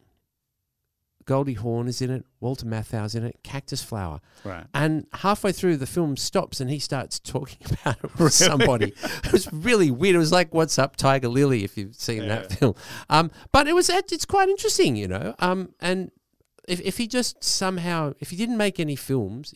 [1.25, 4.65] Goldie Hawn is in it Walter Matthau's in it Cactus Flower Right.
[4.73, 8.93] and halfway through the film stops and he starts talking about it with somebody.
[9.23, 10.15] It was really weird.
[10.15, 12.75] It was like "What's Up, Tiger Lily?" If you've seen that film.
[13.09, 15.33] Um, but it was it's quite interesting, you know.
[15.39, 16.12] Um, and
[16.67, 19.54] if if he just somehow if he didn't make any films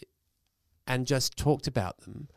[0.86, 2.28] and just talked about them.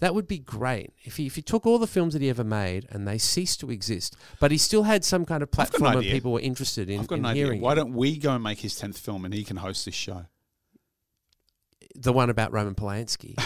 [0.00, 2.44] That would be great if he if he took all the films that he ever
[2.44, 5.98] made and they ceased to exist, but he still had some kind of platform and
[5.98, 6.12] idea.
[6.12, 7.44] people were interested in, I've got in an idea.
[7.46, 9.94] hearing Why don't we go and make his tenth film, and he can host this
[9.96, 10.26] show?
[11.96, 13.36] the one about Roman Polanski.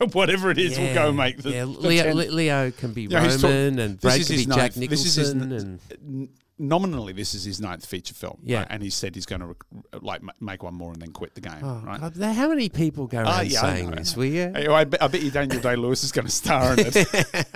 [0.12, 1.50] Whatever it is, we'll go and make the.
[1.50, 1.64] yeah.
[1.64, 2.32] Leo, 10th.
[2.32, 4.88] Leo can be Yeah, he's talk- Roman, and Brad can be Jack Nicholson.
[4.90, 8.40] this is his and Nominally, this is his ninth feature film.
[8.42, 8.58] Yeah.
[8.58, 8.66] right?
[8.70, 11.34] and he said he's going to rec- like ma- make one more and then quit
[11.34, 11.60] the game.
[11.62, 12.00] oh, right?
[12.00, 14.16] God, how many people go around Ah, yeah, saying this?
[14.16, 14.50] Will you?
[14.54, 17.46] Hey, I, bet, I bet you Daniel Day Lewis is going to star in it.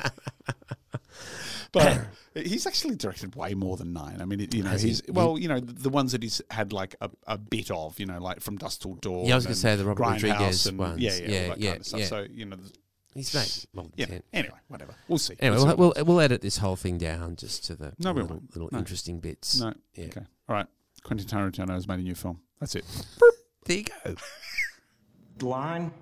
[1.72, 4.20] but he's actually directed way more than nine.
[4.20, 4.88] I mean, it, you know, Has he?
[4.88, 7.98] he's well, you know, the, the ones that he's had like a, a bit of,
[7.98, 9.26] you know, like from Dusk Till Dawn.
[9.26, 11.00] Yeah, I was gonna say the Robert Grindhouse Rodriguez and, ones.
[11.00, 12.06] Yeah, yeah, Yeah, yeah, kind of yeah.
[12.06, 12.72] So you know, th-
[13.14, 14.06] He's made more than yeah.
[14.06, 14.22] 10.
[14.32, 14.94] Anyway, whatever.
[15.08, 15.34] We'll see.
[15.40, 18.42] Anyway, We'll we'll, we'll, we'll edit this whole thing down just to the No, little,
[18.54, 18.78] little No.
[18.78, 19.60] interesting bits.
[19.60, 19.74] No.
[19.94, 20.06] Yeah.
[20.06, 20.22] Okay.
[20.48, 20.66] All right.
[21.02, 22.40] Quentin Tarantino has made a new film.
[22.60, 22.84] That's it.
[23.64, 25.46] There you go.
[25.46, 25.92] Line.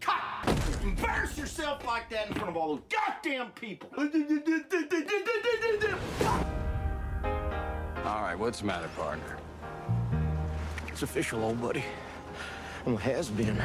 [0.00, 0.56] Cut!
[0.84, 3.90] Embarrass yourself like that in front of all those goddamn people.
[8.04, 9.36] All right, what's the matter, partner?
[10.86, 11.84] It's official, old buddy.
[12.84, 13.56] Well, it has been.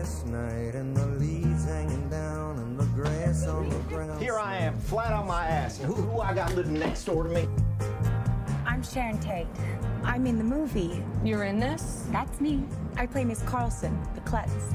[0.00, 3.76] It all gets last night and the leaves hanging down and the grass on the
[3.80, 4.22] ground.
[4.22, 5.76] Here I am, flat on my ass.
[5.76, 7.46] Who, who I got living next door to me?
[8.66, 9.46] I'm Sharon Tate.
[10.02, 11.04] I'm in the movie.
[11.22, 12.06] You're in this?
[12.10, 12.64] That's me.
[12.96, 14.72] I play Miss Carlson, the klutz.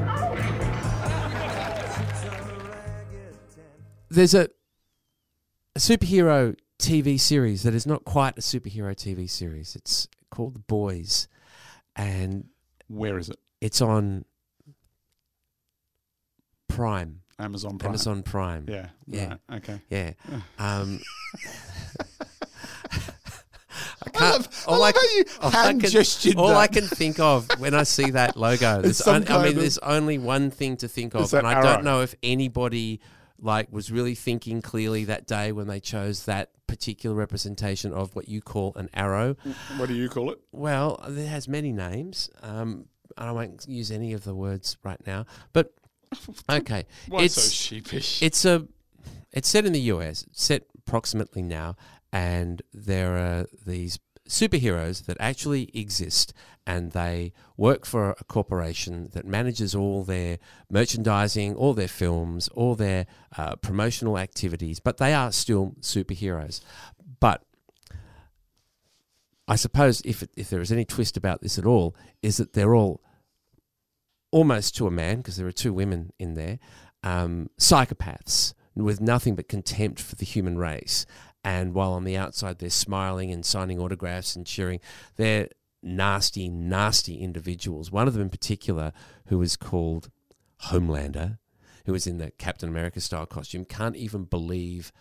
[4.10, 4.50] There's a
[5.76, 9.76] a superhero TV series that is not quite a superhero TV series.
[9.76, 11.28] It's called The Boys,
[11.96, 12.46] and
[12.88, 13.40] Where is it?
[13.60, 14.26] it's on
[16.76, 17.90] Prime, Amazon Prime.
[17.90, 18.66] Amazon Prime.
[18.70, 18.90] Yeah.
[19.08, 19.28] Yeah.
[19.50, 19.58] Right.
[19.58, 19.82] Okay.
[19.90, 20.12] Yeah.
[20.60, 21.00] Um,
[23.78, 24.22] I I can't.
[24.22, 26.58] love, I all love how you all I can- All that.
[26.58, 30.18] I can think of when I see that logo, there's on- I mean, there's only
[30.18, 31.64] one thing to think of, and I arrow?
[31.64, 33.02] don't know if anybody
[33.40, 38.30] like was really thinking clearly that day when they chose that particular representation of what
[38.30, 39.36] you call an arrow.
[39.78, 40.40] What do you call it?
[40.52, 42.30] Well, it has many names.
[42.42, 42.86] Um,
[43.18, 45.74] I won't use any of the words right now, but
[46.50, 48.22] okay, Why it's so sheepish?
[48.22, 48.68] it's a
[49.32, 51.76] it's set in the US, set approximately now,
[52.14, 56.34] and there are these superheroes that actually exist
[56.66, 60.40] and they work for a corporation that manages all their
[60.70, 63.06] merchandising, all their films, all their
[63.38, 66.62] uh, promotional activities, but they are still superheroes.
[67.20, 67.44] But
[69.48, 72.74] I suppose if if there is any twist about this at all, is that they're
[72.74, 73.02] all
[74.36, 76.60] almost to a man because there are two women in there,
[77.04, 81.06] um, psychopaths with nothing but contempt for the human race.
[81.42, 84.82] And while on the outside they're smiling and signing autographs and cheering,
[85.16, 85.48] they're
[85.82, 87.94] nasty, nasty individuals.
[87.94, 88.92] One of them in particular,
[89.28, 90.10] who is called
[90.64, 91.38] Homelander,
[91.86, 94.92] who is in the Captain America style costume, can't even believe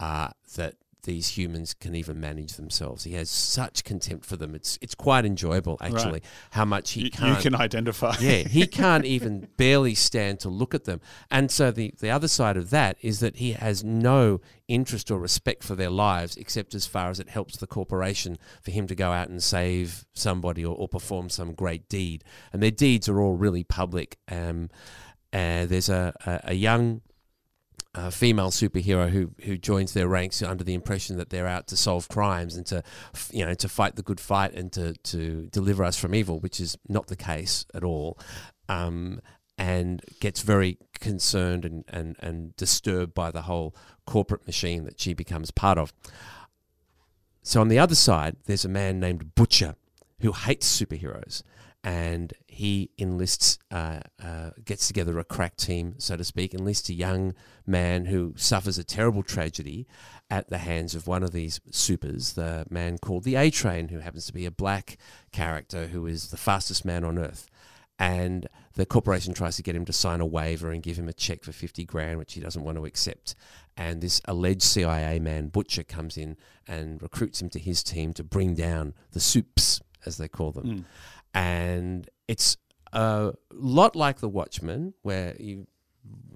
[0.00, 3.04] uh, that these humans can even manage themselves.
[3.04, 4.54] He has such contempt for them.
[4.54, 8.14] It's it's quite enjoyable actually how much he you can't You can identify.
[8.20, 11.00] yeah, he can't even barely stand to look at them.
[11.30, 15.18] And so the, the other side of that is that he has no interest or
[15.18, 18.94] respect for their lives except as far as it helps the corporation for him to
[18.94, 22.24] go out and save somebody or, or perform some great deed.
[22.52, 24.16] And their deeds are all really public.
[24.30, 24.70] Um,
[25.32, 27.00] uh, there's a, a, a young
[27.94, 31.76] uh, female superhero who who joins their ranks under the impression that they're out to
[31.76, 32.82] solve crimes and to
[33.30, 36.60] you know to fight the good fight and to to deliver us from evil, which
[36.60, 38.18] is not the case at all.
[38.68, 39.20] Um,
[39.58, 43.76] and gets very concerned and, and, and disturbed by the whole
[44.06, 45.92] corporate machine that she becomes part of.
[47.42, 49.76] So on the other side, there's a man named Butcher
[50.20, 51.42] who hates superheroes,
[51.84, 56.94] and he enlists, uh, uh, gets together a crack team, so to speak, enlists a
[56.94, 57.34] young
[57.66, 59.86] man who suffers a terrible tragedy
[60.30, 63.98] at the hands of one of these supers, the man called the A Train, who
[63.98, 64.96] happens to be a black
[65.32, 67.48] character who is the fastest man on earth.
[67.98, 71.12] And the corporation tries to get him to sign a waiver and give him a
[71.12, 73.34] check for 50 grand, which he doesn't want to accept.
[73.76, 78.24] And this alleged CIA man, Butcher, comes in and recruits him to his team to
[78.24, 80.86] bring down the soups, as they call them.
[81.34, 82.56] And it's
[82.92, 85.66] a lot like The Watchmen, where you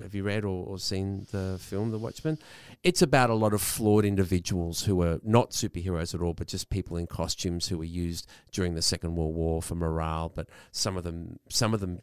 [0.02, 2.38] have you read or, or seen the film The Watchmen?
[2.82, 6.70] It's about a lot of flawed individuals who are not superheroes at all, but just
[6.70, 10.30] people in costumes who were used during the Second World War for morale.
[10.32, 12.00] But some of them, some of them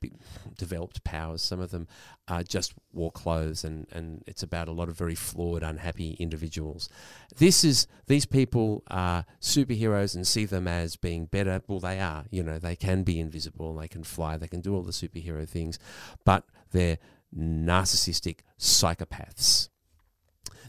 [0.57, 1.41] developed powers.
[1.41, 1.87] Some of them
[2.27, 6.89] uh, just wore clothes, and, and it's about a lot of very flawed, unhappy individuals.
[7.37, 11.61] This is these people are superheroes and see them as being better.
[11.67, 12.25] Well, they are.
[12.29, 15.47] You know, they can be invisible, they can fly, they can do all the superhero
[15.47, 15.79] things,
[16.25, 16.97] but they're
[17.37, 19.69] narcissistic psychopaths.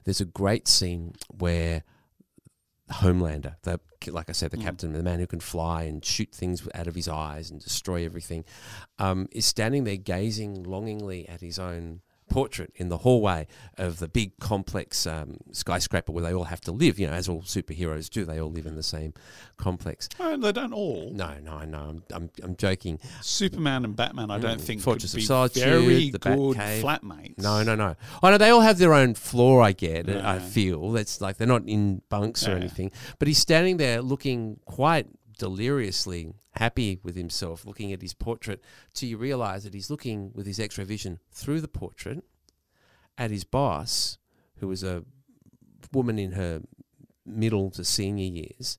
[0.05, 1.85] There's a great scene where
[2.91, 6.69] Homelander, the like I said, the captain, the man who can fly and shoot things
[6.75, 8.45] out of his eyes and destroy everything,
[8.99, 12.03] um, is standing there gazing longingly at his own
[12.35, 13.47] portrait in the hallway
[13.79, 16.99] of the big complex um, skyscraper where they all have to live.
[16.99, 19.15] You know, as all superheroes do, they all live in the same
[19.57, 20.09] complex.
[20.19, 21.11] Oh, they don't all.
[21.13, 21.79] No, no, I know.
[21.91, 22.99] I'm, I'm, I'm joking.
[23.23, 26.39] Superman and Batman, I don't Mm, think Fortress could of be Solitude, very the good
[26.39, 26.83] Batcave.
[26.83, 27.39] flatmates.
[27.39, 27.95] No, no, no.
[28.23, 29.63] I know they all have their own floor.
[29.63, 30.09] I get.
[30.09, 32.91] it, I feel that's like they're not in bunks or anything.
[33.21, 35.07] But he's standing there looking quite
[35.39, 38.61] deliriously happy with himself, looking at his portrait.
[38.93, 42.23] Till you realise that he's looking with his X-ray vision through the portrait
[43.19, 44.19] at his boss,
[44.59, 45.05] who is a
[45.93, 46.63] woman in her
[47.27, 48.79] middle to senior years,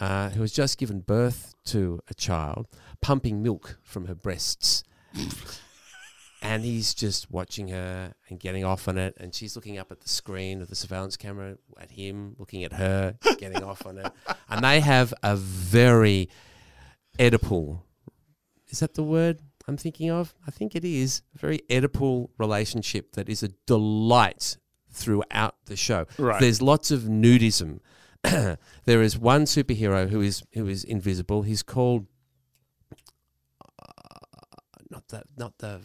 [0.00, 2.66] uh, who has just given birth to a child,
[3.00, 4.84] pumping milk from her breasts.
[6.46, 9.14] And he's just watching her and getting off on it.
[9.18, 12.72] And she's looking up at the screen of the surveillance camera at him, looking at
[12.72, 14.12] her, getting off on it.
[14.48, 16.28] And they have a very
[17.18, 17.80] Oedipal,
[18.68, 19.40] is that the word?
[19.66, 20.34] I'm thinking of?
[20.46, 24.58] I think it is a very Oedipal relationship that is a delight
[24.90, 26.06] throughout the show.
[26.18, 26.40] Right.
[26.40, 27.80] There's lots of nudism.
[28.22, 31.42] there is one superhero who is who is invisible.
[31.42, 32.06] He's called
[33.60, 34.20] uh,
[34.90, 35.80] not the not the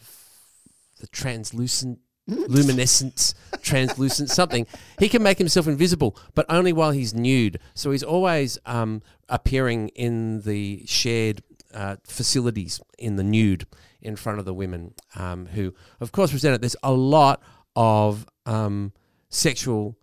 [1.02, 4.66] the translucent luminescence translucent something.
[5.00, 7.58] He can make himself invisible but only while he's nude.
[7.74, 11.42] So he's always um, appearing in the shared
[11.74, 13.66] uh, facilities in the nude
[14.00, 16.60] in front of the women um, who of course present it.
[16.60, 17.42] There's a lot
[17.74, 18.92] of um,
[19.28, 19.96] sexual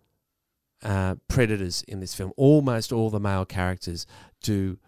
[0.82, 2.32] uh, predators in this film.
[2.36, 4.06] Almost all the male characters
[4.42, 4.78] do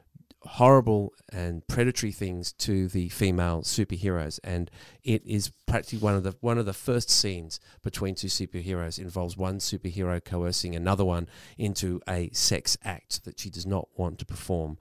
[0.44, 4.70] horrible and predatory things to the female superheroes, and
[5.05, 9.37] it is practically one of the one of the first scenes between two superheroes involves
[9.37, 14.26] one superhero coercing another one into a sex act that she does not want to
[14.26, 14.78] perform.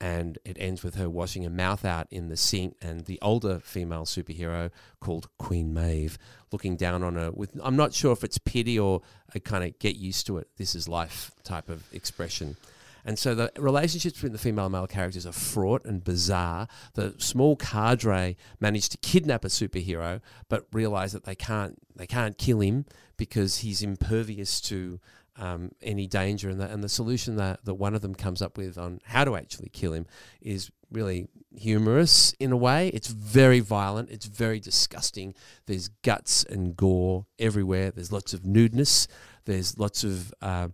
[0.00, 3.60] And it ends with her washing her mouth out in the sink, and the older
[3.60, 6.18] female superhero called Queen Maeve
[6.50, 9.78] looking down on her with I'm not sure if it's pity or a kind of
[9.78, 10.48] get used to it.
[10.56, 12.56] This is life type of expression.
[13.04, 16.68] And so the relationships between the female and male characters are fraught and bizarre.
[16.94, 22.38] The small cadre manage to kidnap a superhero, but realize that they can't they can't
[22.38, 22.86] kill him
[23.16, 25.00] because he's impervious to
[25.36, 26.50] um, any danger.
[26.50, 29.24] And the, and the solution that, that one of them comes up with on how
[29.24, 30.06] to actually kill him
[30.40, 32.88] is really humorous in a way.
[32.88, 34.10] It's very violent.
[34.10, 35.34] It's very disgusting.
[35.66, 37.90] There's guts and gore everywhere.
[37.90, 39.06] There's lots of nudeness.
[39.44, 40.68] There's lots of uh,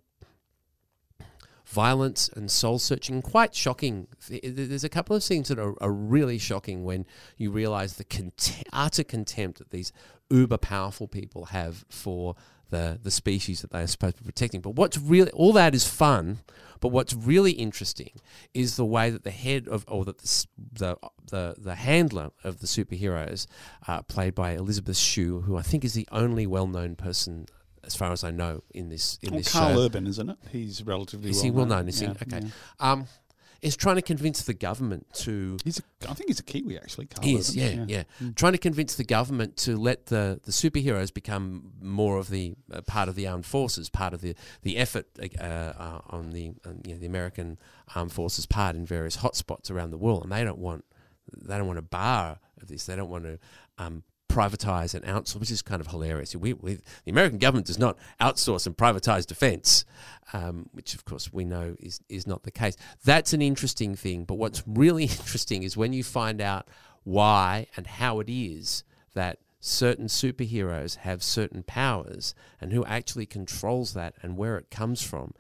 [1.69, 3.21] violence and soul searching.
[3.21, 4.09] Quite shocking.
[4.29, 7.05] There's a couple of scenes that are, are really shocking when
[7.37, 8.33] you realize the
[8.73, 9.93] utter contempt that these
[10.31, 12.37] uber powerful people have for
[12.71, 14.61] the, the species that they are supposed to be protecting.
[14.63, 16.39] But what's really, all that is fun.
[16.81, 18.13] But what's really interesting
[18.55, 20.97] is the way that the head of, or that the the
[21.31, 23.47] the, the handler of the superheroes,
[23.89, 27.47] uh, played by Elizabeth Shue, who I think is the only well known person,
[27.89, 29.81] as far as I know, in this in Well, this Karl show.
[29.87, 30.37] Urban, isn't it?
[30.53, 31.79] He's relatively Is well he well known.
[31.79, 31.89] known?
[31.89, 32.47] Is Yeah, he okay?
[32.47, 32.93] yeah.
[32.93, 33.07] Um,
[33.61, 35.57] is trying to convince the government to.
[35.65, 37.07] He's a, I think he's a Kiwi actually.
[37.07, 37.89] Karl He is, yeah, Urban.
[37.89, 38.03] yeah.
[38.23, 38.37] Mm.
[38.37, 42.83] Trying to convince the government to let the, the superheroes become more of the uh,
[42.83, 46.83] part of the armed forces, part of the the effort uh, uh, on the um,
[46.87, 47.59] you know, the American
[47.97, 50.85] armed forces part in various hotspots around the world, and they don't want
[51.37, 52.87] they don't want a bar of this.
[52.87, 53.39] They don't want to
[53.79, 56.35] um, privatize and outsource, which is kind of hilarious.
[56.37, 59.85] We, we, the American government does not outsource and privatize defense,
[60.33, 62.77] um, which of course we know is, is not the case.
[63.05, 64.25] That's an interesting thing.
[64.25, 66.69] But what's really interesting is when you find out
[67.05, 73.95] why and how it is that certain superheroes have certain powers and who actually controls
[73.95, 75.35] that and where it comes from.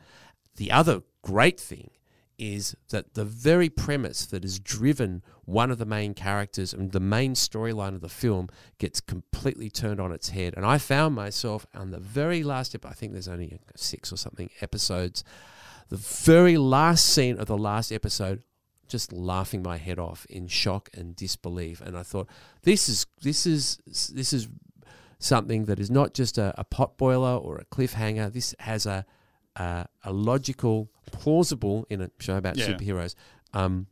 [0.56, 1.90] The other great thing
[2.38, 7.00] is that the very premise that has driven one of the main characters and the
[7.00, 10.52] main storyline of the film gets completely turned on its head.
[10.56, 14.50] And I found myself on the very last, I think there's only six or something
[14.60, 15.24] episodes,
[15.88, 18.42] the very last scene of the last episode,
[18.88, 21.80] just laughing my head off in shock and disbelief.
[21.80, 22.28] And I thought,
[22.62, 23.78] this is this is
[24.14, 24.48] this is
[25.18, 28.30] something that is not just a, a pot boiler or a cliffhanger.
[28.32, 29.06] This has a
[29.56, 32.66] a, a logical, plausible in a show about Yeah.
[32.68, 33.14] superheroes
[33.52, 33.86] um,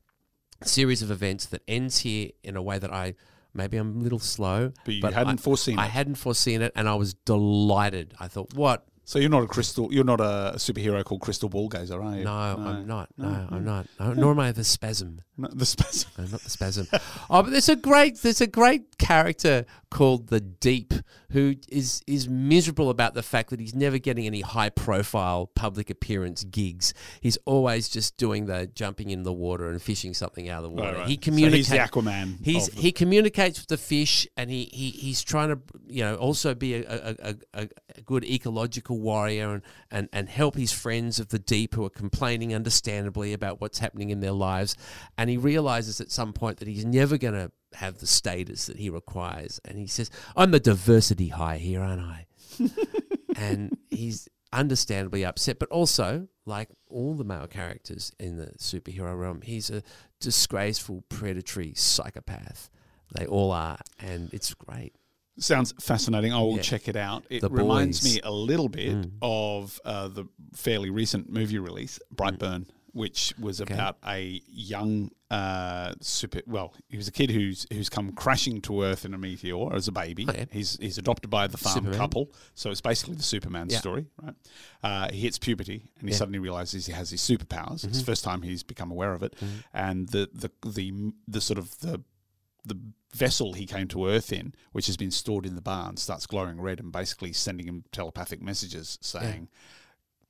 [0.69, 3.15] series of events that ends here in a way that I
[3.55, 5.91] maybe I'm a little slow, But you hadn't I, foreseen I it.
[5.91, 8.15] hadn't foreseen it, and I was delighted.
[8.21, 8.87] I thought, what?
[9.05, 9.93] So you're not a crystal.
[9.95, 12.25] You're not a superhero called Crystal Ball Gazer, are you?
[12.25, 13.09] No, I'm not.
[13.17, 13.87] No, No, I'm not.
[14.01, 15.21] No, nor am I the spasm.
[15.37, 16.11] No, the spasm.
[16.19, 16.89] No, not the spasm.
[17.31, 20.93] oh, but there's a great there's a great character called the Deep
[21.31, 25.91] who is is miserable about the fact that he's never getting any high profile public
[25.91, 26.95] appearance gigs.
[27.21, 30.71] He's always just doing the jumping in the water and fishing something out of the
[30.71, 30.93] water.
[30.93, 31.09] Right, right.
[31.09, 31.69] He So communicates.
[31.69, 35.59] he's the Aquaman He's he communicates with the fish, and he, he he's trying to
[35.87, 40.29] you know also be a, a, a, a, a good ecological warrior and, and and
[40.29, 44.33] help his friends of the deep who are complaining understandably about what's happening in their
[44.33, 44.77] lives.
[45.19, 48.77] And he realizes at some point that he's never going to have the status that
[48.79, 49.61] he requires.
[49.65, 52.27] And he says, "I'm the diversity high here, aren't I?"
[53.37, 59.41] and he's understandably upset, but also, like all the male characters in the superhero realm,
[59.43, 59.83] he's a
[60.21, 62.71] disgraceful, predatory psychopath.
[63.15, 64.95] They all are, and it's great.
[65.39, 66.33] Sounds fascinating.
[66.33, 66.63] I will Yeah.
[66.63, 67.27] check it out.
[67.29, 68.15] It The reminds Boys.
[68.15, 69.11] me a little bit Mm.
[69.21, 70.25] of uh, the
[70.55, 72.67] fairly recent movie release, Brightburn,
[72.97, 73.75] which was Okay.
[73.75, 76.41] about a young uh, super.
[76.47, 79.89] Well, he was a kid who's who's come crashing to Earth in a meteor as
[79.89, 80.25] a baby.
[80.29, 80.45] Oh, yeah.
[80.51, 81.99] He's he's adopted by the farm Superman.
[81.99, 83.79] couple, so it's basically the Superman Yeah.
[83.79, 84.35] story, right?
[84.83, 86.19] Uh, he hits puberty and he Yeah.
[86.19, 87.85] suddenly realizes he has these superpowers.
[87.85, 89.35] It's the first time he's become aware of it,
[89.75, 92.03] and the the the the sort of the
[92.65, 92.79] the
[93.13, 96.61] vessel he came to Earth in, which has been stored in the barn, starts glowing
[96.61, 99.49] red and basically sending him telepathic messages saying,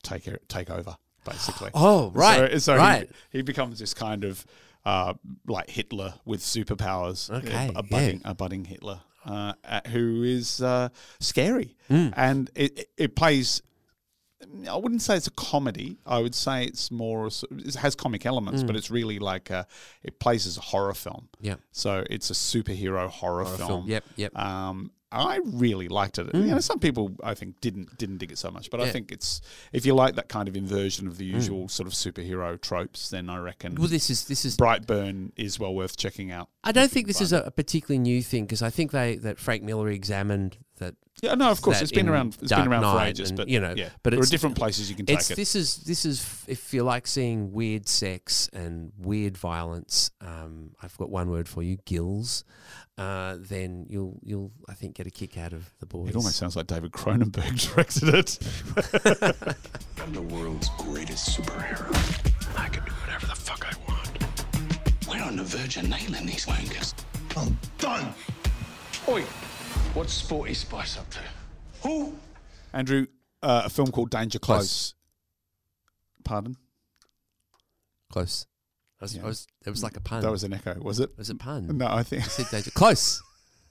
[0.03, 0.97] "Take take over."
[1.27, 1.71] Basically.
[1.75, 3.11] Oh, right, So, so he- right.
[3.31, 4.45] He, becomes this kind of
[4.85, 5.15] uh,
[5.47, 7.31] like Hitler with superpowers.
[7.31, 10.89] Okay, a budding, a budding Hitler, uh, uh, who is uh,
[11.21, 13.63] scary, and it, it, plays.
[14.71, 15.99] I wouldn't say it's a comedy.
[16.07, 17.27] I would say it's more.
[17.51, 19.67] It has comic elements, but it's really like a,
[20.05, 21.29] it plays as a horror film.
[21.41, 21.59] Yep.
[21.73, 23.69] So it's a superhero horror, Horror film.
[23.69, 23.85] film.
[23.89, 24.39] Yep, yep.
[24.39, 26.27] Um, I really liked it.
[26.33, 26.47] Mm.
[26.47, 29.13] You know, some people I think didn't didn't dig it so much, but I think
[29.13, 29.41] it's
[29.73, 31.35] if you like that kind of inversion of the mm.
[31.35, 34.57] usual sort of superhero tropes, then I reckon Well, this is this is.
[34.57, 36.49] Brightburn is well worth checking out.
[36.65, 39.39] I don't think this is a, a particularly new thing because I think they that
[39.39, 40.95] Frank Miller examined that.
[41.23, 42.37] Yeah, no, of course it's been around.
[42.41, 43.89] It's Dark been around for ages, and, but you know, yeah.
[44.03, 45.37] but there are different places you can It's take it.
[45.37, 50.11] this is this is if you like seeing weird sex and weird violence.
[50.21, 52.45] Um, I've got one word for you: gills.
[52.99, 56.11] Uh, then you'll you'll I think get a kick out of the boys.
[56.11, 58.39] It almost sounds like David Cronenberg directed it.
[60.03, 61.91] I'm the world's greatest superhero.
[62.59, 63.97] I can do whatever the fuck I want.
[65.09, 66.95] We're on the verge of nailing these wankers.
[67.37, 68.15] I'm done.
[69.09, 69.23] Oi,
[69.95, 71.19] what's Sporty Spice up to?
[71.83, 72.15] Who?
[72.73, 73.07] Andrew,
[73.43, 74.59] uh, a film called Danger Close.
[74.59, 74.95] Close.
[76.25, 76.57] Pardon?
[78.11, 78.47] close.
[79.01, 79.23] I was, Yeah.
[79.23, 80.23] I was, it was like a pun.
[80.23, 81.11] That was an echo, was it?
[81.11, 81.77] it was a pun.
[81.77, 82.23] No, I think.
[82.25, 83.21] I said danger close,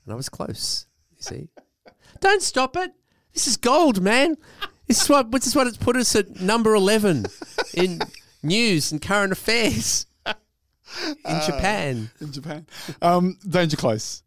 [0.06, 0.86] and I was close.
[1.16, 1.50] You see,
[2.20, 2.92] don't stop it.
[3.34, 4.36] This is gold, man.
[4.88, 7.26] This is what this is what it's put us at number eleven
[7.74, 8.00] in
[8.44, 12.12] news and current affairs in Japan.
[12.22, 12.68] in Japan.
[13.02, 14.22] Um, Danger Close.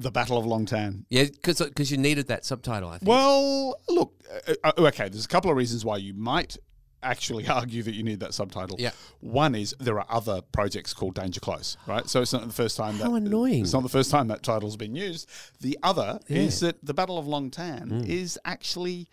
[0.00, 1.04] The Battle of Long Tan.
[1.10, 2.88] Yeah, because you needed that subtitle.
[2.88, 3.08] I think.
[3.08, 4.14] Well, look,
[4.48, 6.56] uh, uh, okay, there's a couple of reasons why you might
[7.02, 8.76] actually argue that you need that subtitle.
[8.78, 8.92] Yeah.
[9.20, 12.08] One is there are other projects called Danger Close, right?
[12.08, 13.62] So it's not the first time that How annoying.
[13.62, 15.28] It's not the first time that title's been used.
[15.60, 16.38] The other Yeah.
[16.42, 19.08] is that the Battle of Long Tan is actually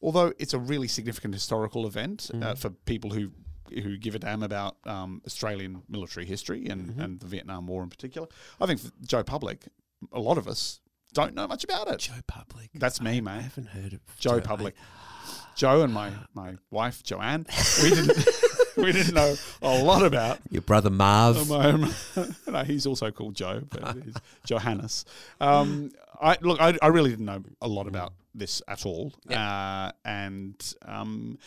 [0.00, 3.30] although it's a really significant historical event uh, for people who
[3.82, 7.88] who give a damn about um, Australian military history and, and the Vietnam War in
[7.88, 8.28] particular.
[8.60, 9.64] I think Joe Public,
[10.12, 10.80] a lot of us
[11.12, 11.98] don't know much about it.
[11.98, 12.70] Joe Public.
[12.74, 13.30] That's me, I mate.
[13.32, 14.74] I haven't heard of Joe Public.
[15.54, 17.46] Joe and my, my wife Joanne,
[17.82, 18.26] we didn't
[18.76, 20.38] we didn't know a lot about.
[20.50, 21.50] Your brother Marv.
[21.50, 21.94] Um,
[22.46, 24.14] no, he's also called Joe, but he's
[24.46, 25.04] Johannes.
[25.40, 29.92] Um, I look, I, I really didn't know a lot about this at all, uh,
[30.04, 31.38] and um,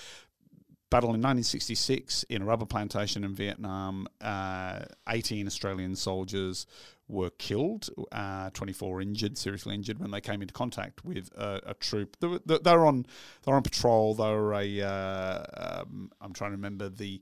[0.89, 4.07] battle in 1966 in a rubber plantation in Vietnam.
[4.21, 6.67] Uh, 18 Australian soldiers
[7.07, 11.73] were killed, uh, 24 injured, seriously injured when they came into contact with a, a
[11.75, 12.17] troop.
[12.19, 13.05] They were, they were on
[13.43, 14.13] they were on patrol.
[14.15, 17.21] They were a uh, um, I'm trying to remember the.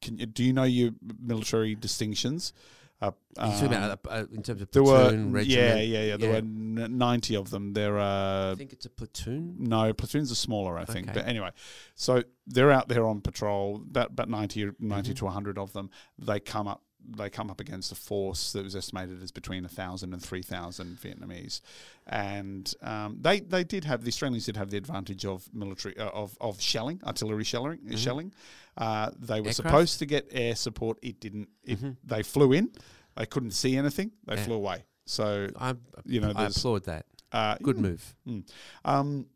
[0.00, 0.90] Can you, do you know your
[1.20, 2.52] military distinctions?
[3.00, 5.48] Uh, um, about uh, in terms of there platoon, were regiment.
[5.48, 7.72] yeah yeah yeah there were n- 90 of them.
[7.72, 9.56] There are I think it's a platoon.
[9.58, 11.08] no, platoons are smaller, I think.
[11.08, 11.18] Okay.
[11.18, 11.50] But anyway,
[11.96, 13.76] so they're out there on patrol.
[13.76, 15.26] About about 90, or 90 Mm-hmm.
[15.26, 15.90] to hundred of them.
[16.18, 16.82] They come up.
[17.04, 20.98] They come up against a force that was estimated as between thousand and three thousand
[20.98, 21.60] Vietnamese,
[22.06, 26.08] and um, they they did have the Australians did have the advantage of military uh,
[26.10, 27.78] of of shelling, artillery shelling.
[27.96, 28.32] Shelling,
[28.76, 29.48] uh, they were Mm-hmm.
[29.48, 29.58] Aircraft?
[29.58, 29.68] Mm-hmm.
[29.68, 30.98] supposed to get air support.
[31.02, 31.48] It didn't.
[31.64, 32.70] It, They flew in.
[33.16, 34.12] They couldn't see anything.
[34.26, 34.44] They Yeah.
[34.44, 34.84] flew away.
[35.04, 35.74] So I,
[36.06, 37.06] You know, I applaud that.
[37.32, 37.82] uh, Good yeah.
[37.82, 38.14] move.
[38.26, 38.48] Mm.
[38.84, 39.26] Um,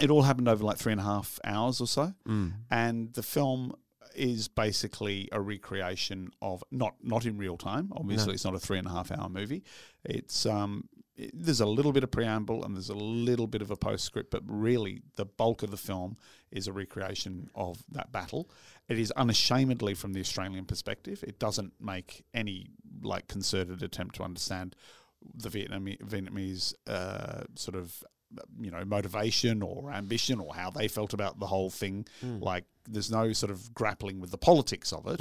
[0.00, 2.52] it all happened over like three and a half hours or so, Mm.
[2.70, 3.74] and the film
[4.16, 7.92] is basically a recreation of not not in real time.
[7.96, 8.32] Obviously, No.
[8.34, 9.62] it's not a three and a half hour movie.
[10.04, 13.70] It's um, it- there's a little bit of preamble and there's a little bit of
[13.70, 16.16] a postscript, but really the bulk of the film
[16.50, 18.50] is a recreation of that battle.
[18.88, 21.24] It is unashamedly from the Australian perspective.
[21.26, 22.66] It doesn't make any
[23.02, 24.74] like concerted attempt to understand
[25.34, 28.04] the Vietnamese, Vietnamese uh, sort of
[28.60, 32.06] you know motivation or ambition or how they felt about the whole thing.
[32.22, 35.20] Like there's no sort of grappling with the politics of it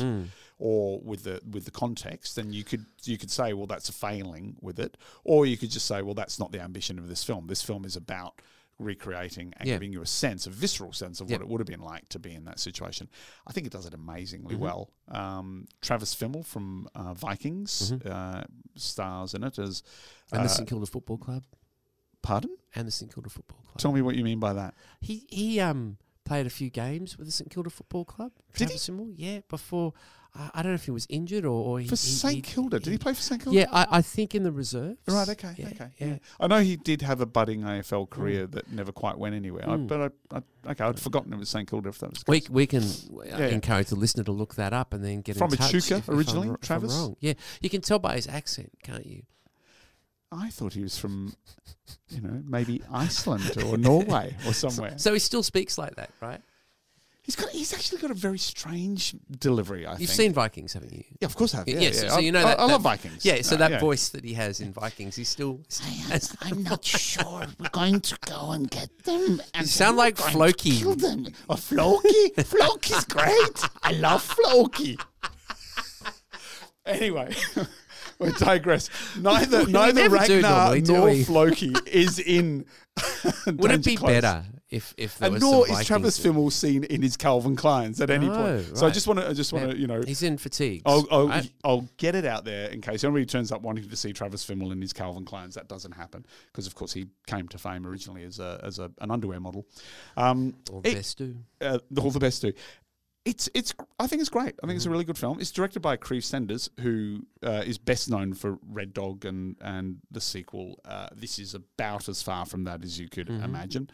[0.57, 2.35] or with the with the context.
[2.35, 5.69] then you could you could say, well, that's a failing with it, or you could
[5.71, 7.47] just say, well, that's not the ambition of this film.
[7.47, 8.41] This film is about
[8.77, 9.75] recreating and Yeah.
[9.75, 12.19] giving you a sense, a visceral sense of what it would have been like to
[12.19, 13.07] be in that situation.
[13.47, 14.89] I think it does it amazingly well.
[15.07, 18.43] Um, Travis Fimmel from uh, Vikings uh,
[18.75, 19.81] stars in it as.
[20.31, 21.43] And the uh, St Kilda Football Club.
[22.21, 22.57] pardon?
[22.75, 23.77] And the St Kilda Football Club.
[23.77, 24.73] Tell me what you mean by that.
[24.99, 28.31] He he um played a few games with the St Kilda Football Club.
[28.57, 29.13] Did he?
[29.15, 29.39] Yeah.
[29.47, 29.93] Before
[30.37, 32.91] uh, I don't know if he was injured or, or he, For St Kilda, did
[32.91, 33.57] he play for St Kilda?
[33.57, 34.97] Yeah, I, I think in the reserves.
[35.07, 35.29] Right.
[35.29, 35.53] Okay.
[35.55, 35.89] Yeah, okay.
[35.97, 36.07] yeah.
[36.07, 36.17] Yeah.
[36.41, 39.63] I know he did have a budding AFL career that never quite went anywhere.
[39.69, 39.87] I, Mm.
[39.87, 41.87] but I, I, okay, I'd forgotten it was St Kilda.
[41.89, 43.47] If that was We, we can uh, Yeah.
[43.47, 45.73] encourage the listener to look that up and then get From in touch.
[45.73, 46.91] Echuca if- if I'm originally, if Travis?
[46.93, 47.15] wrong.
[47.21, 49.23] Yeah, you can tell by his accent, can't you?
[50.35, 51.33] I thought he was from,
[52.09, 54.93] you know, maybe Iceland or Norway or somewhere.
[54.97, 56.41] So he still speaks like that, right?
[57.23, 57.49] He's got.
[57.49, 59.87] He's actually got a very strange delivery.
[59.87, 60.09] I You've think.
[60.11, 61.03] seen Vikings, haven't you?
[61.19, 61.67] Yeah, of course I have.
[61.67, 61.91] Yeah, Yeah, yeah.
[61.93, 62.59] so, so you know I- that.
[62.59, 63.25] I, love that- Vikings.
[63.25, 63.79] Yeah, so Uh, that yeah.
[63.79, 65.59] voice that he has in Vikings, he still.
[66.09, 69.41] has I'm not sure we're going to go and get them.
[69.55, 70.77] And sound like Floki.
[70.77, 71.25] Kill them.
[71.49, 72.29] A Floki?
[72.43, 73.69] Floki's great.
[73.81, 74.99] I love Floki.
[76.85, 77.33] Anyway,
[78.19, 78.89] we digress.
[79.19, 81.15] Neither neither Ragnar do nor?
[81.15, 82.65] Floki is in.
[83.45, 84.09] Would it be Close.
[84.09, 87.99] better if if there And was nor is Travis Fimmel seen in his Calvin Klein's
[88.01, 88.77] at any No, point.
[88.77, 90.81] So I just want to, I just want to, you know, He's in fatigue.
[90.85, 91.51] I'll, I'll, right?
[91.63, 94.71] I'll get it out there in case anybody turns up wanting to see Travis Fimmel
[94.71, 95.55] in his Calvin Klein's.
[95.55, 98.89] That doesn't happen because, of course, he came to fame originally as a as a,
[99.01, 99.67] an underwear model.
[100.17, 101.35] Um, All the it- best do.
[101.61, 102.53] uh, all the best do.
[103.25, 103.73] It's it's.
[103.99, 104.53] I think it's great.
[104.63, 105.39] I think it's a really good film.
[105.39, 109.97] It's directed by Kriv Stenders, who uh, is best known for Red Dog and and
[110.11, 110.79] the sequel.
[110.85, 113.89] Uh, this is about as far from that as you could imagine.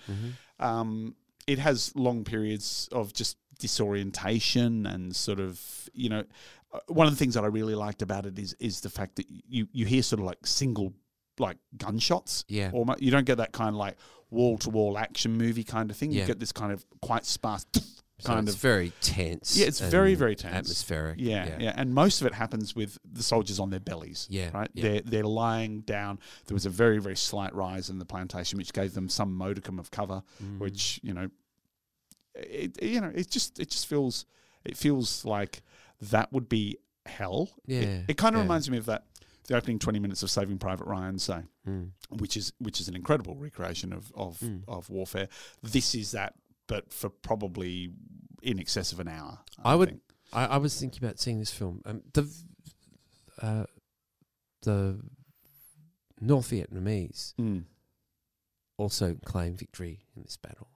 [0.59, 1.15] Um,
[1.47, 6.23] it has long periods of just disorientation and sort of you know.
[6.73, 9.15] uh, One of the things that I really liked about it is is the fact
[9.15, 10.93] that you you hear sort of like single
[11.39, 12.43] like gunshots.
[12.47, 12.69] Yeah.
[12.73, 13.95] Or you don't get that kind of like
[14.29, 16.11] wall to wall action movie kind of thing.
[16.11, 17.65] You get this kind of quite sparse
[18.21, 19.57] So kind it's of very tense.
[19.57, 21.15] yeah, it's very very tense, atmospheric.
[21.19, 24.27] Yeah, yeah, and most of it happens with the soldiers on their bellies.
[24.29, 24.69] Yeah, right.
[24.73, 24.83] yeah.
[24.83, 26.19] They're they're lying down.
[26.45, 29.79] There was a very very slight rise in the plantation, which gave them some modicum
[29.79, 30.59] of cover, Mm.
[30.59, 31.29] which you know,
[32.35, 34.25] it you know it just it just feels
[34.63, 35.61] it feels like
[36.01, 37.49] that would be hell.
[37.67, 38.43] It- Yeah, it, kind of yeah.
[38.43, 39.05] reminds me of that
[39.47, 41.19] the opening twenty minutes of Saving Private Ryan.
[41.19, 41.91] So Mm.
[42.09, 44.63] which is which is an incredible recreation of of, Mm.
[44.67, 45.27] of warfare.
[45.61, 46.33] This is that,
[46.71, 47.91] but for probably
[48.41, 49.39] in excess of an hour.
[49.63, 49.99] I would.
[50.31, 51.81] I, I was thinking about seeing this film.
[51.85, 52.23] Um, the
[53.41, 53.65] uh,
[54.61, 54.99] the
[56.21, 57.65] North Vietnamese Mm.
[58.77, 60.69] also claimed victory in this battle.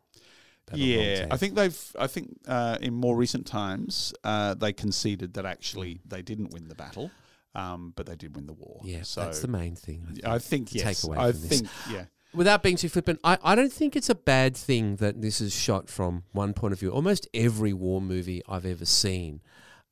[0.66, 1.96] Battle Yeah, I think they've.
[1.98, 6.68] I think uh, in more recent times uh, they conceded that actually they didn't win
[6.68, 7.10] the battle,
[7.54, 8.82] um, but they did win the war.
[8.84, 10.04] Yeah, so that's the main thing.
[10.10, 10.26] I think.
[10.28, 10.84] I think yes.
[10.84, 11.50] take away I from this.
[11.50, 12.06] think yeah.
[12.36, 15.54] Without being too flippant, I, I don't think it's a bad thing that this is
[15.56, 16.90] shot from one point of view.
[16.92, 19.42] Almost every war movie I've ever seen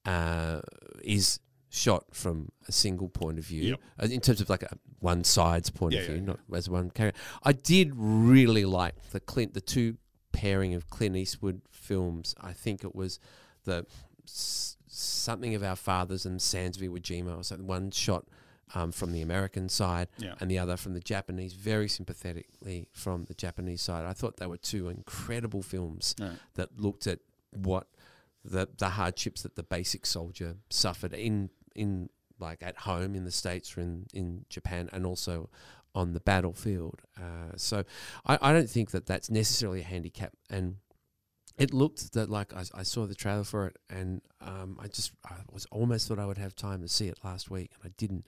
[0.05, 0.61] uh,
[1.03, 1.39] is
[1.69, 3.79] shot from a single point of view, Yep.
[4.01, 6.21] uh, in terms of like a one side's point Yeah, of view, yeah.
[6.21, 7.19] not as one character.
[7.43, 9.97] I did really like the Clint, the two
[10.31, 12.35] pairing of Clint Eastwood films.
[12.39, 13.19] I think it was
[13.63, 13.85] the
[14.25, 17.65] s- something of our fathers and Sands of Iwo Jima or something.
[17.67, 18.25] One shot
[18.75, 20.35] um, from the American side Yeah.
[20.39, 24.05] and the other from the Japanese, very sympathetically from the Japanese side.
[24.05, 26.37] I thought they were two incredible films Right.
[26.55, 27.19] that looked at
[27.51, 27.87] what
[28.45, 32.09] the the hardships that the basic soldier suffered in in
[32.39, 35.49] like at home in the states or in in Japan and also
[35.95, 37.01] on the battlefield.
[37.17, 37.83] Uh, so
[38.25, 40.77] I, I don't think that that's necessarily a handicap and.
[41.57, 45.11] It looked that like I, I saw the trailer for it, and um, I just
[45.23, 47.93] I was almost thought I would have time to see it last week, and I
[47.97, 48.25] didn't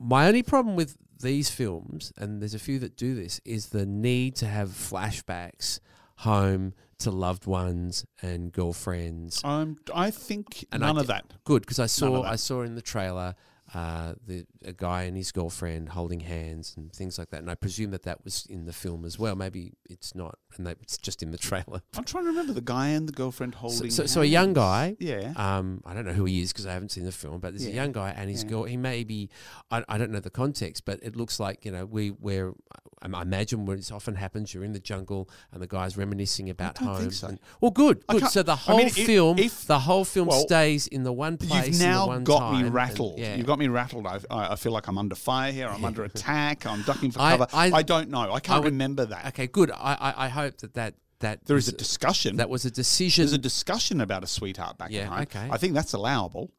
[0.00, 3.84] my only problem with these films, and there's a few that do this, is the
[3.84, 5.80] need to have flashbacks
[6.16, 9.42] home to loved ones and girlfriends.
[9.44, 11.32] Um, I think And I none of that.
[11.44, 12.22] Good because I saw.
[12.22, 13.34] I saw in the trailer
[13.74, 17.54] uh, the a guy and his girlfriend holding hands and things like that, and I
[17.54, 19.36] presume that that was in the film as well.
[19.36, 21.80] Maybe it's not, and that it's just in the trailer.
[21.96, 23.90] I'm trying to remember the guy and the girlfriend holding.
[23.90, 25.32] so, so a young guy, Yeah.
[25.36, 27.66] um, I don't know who he is because I haven't seen the film, but there's
[27.66, 28.50] a young guy and his Yeah.
[28.50, 28.64] girl.
[28.64, 29.30] He may be,
[29.70, 32.52] I, I don't know the context, but it looks like you know we we're.
[33.02, 34.52] I I imagine what it often happens.
[34.52, 37.10] You're in the jungle and the guy's reminiscing about home.
[37.10, 37.28] so.
[37.28, 38.26] and- well, good, good.
[38.28, 41.12] So the I whole mean, if- film, if- the whole film well, stays in the
[41.12, 41.68] one place.
[41.68, 43.18] You've now got me and- rattled.
[43.18, 43.36] yeah.
[43.36, 44.06] You've got me rattled.
[44.06, 45.68] I, I I feel like I'm under fire here.
[45.68, 46.66] I'm under attack.
[46.66, 47.46] I'm ducking for I- cover.
[47.54, 48.32] I- I, don't know.
[48.32, 49.26] I can't would- remember that.
[49.28, 49.70] Okay, good.
[49.70, 52.36] I, I, I hope that that that There is a discussion.
[52.36, 53.22] that was a decision.
[53.24, 55.20] There's a discussion about a sweetheart back Yeah, home.
[55.22, 55.48] okay.
[55.50, 56.50] I think that's allowable.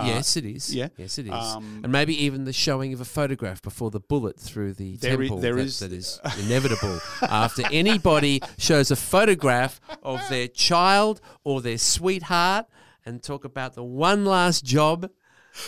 [0.00, 0.74] Uh, yes, it is.
[0.74, 0.88] yeah.
[0.96, 1.32] yes, it is.
[1.32, 5.14] Um, and maybe even the showing of a photograph before the bullet through the There
[5.14, 5.38] i- temple.
[5.38, 11.60] there that, is- that is inevitable after anybody shows a photograph of their child or
[11.60, 12.66] their sweetheart
[13.06, 15.10] and talk about the one last job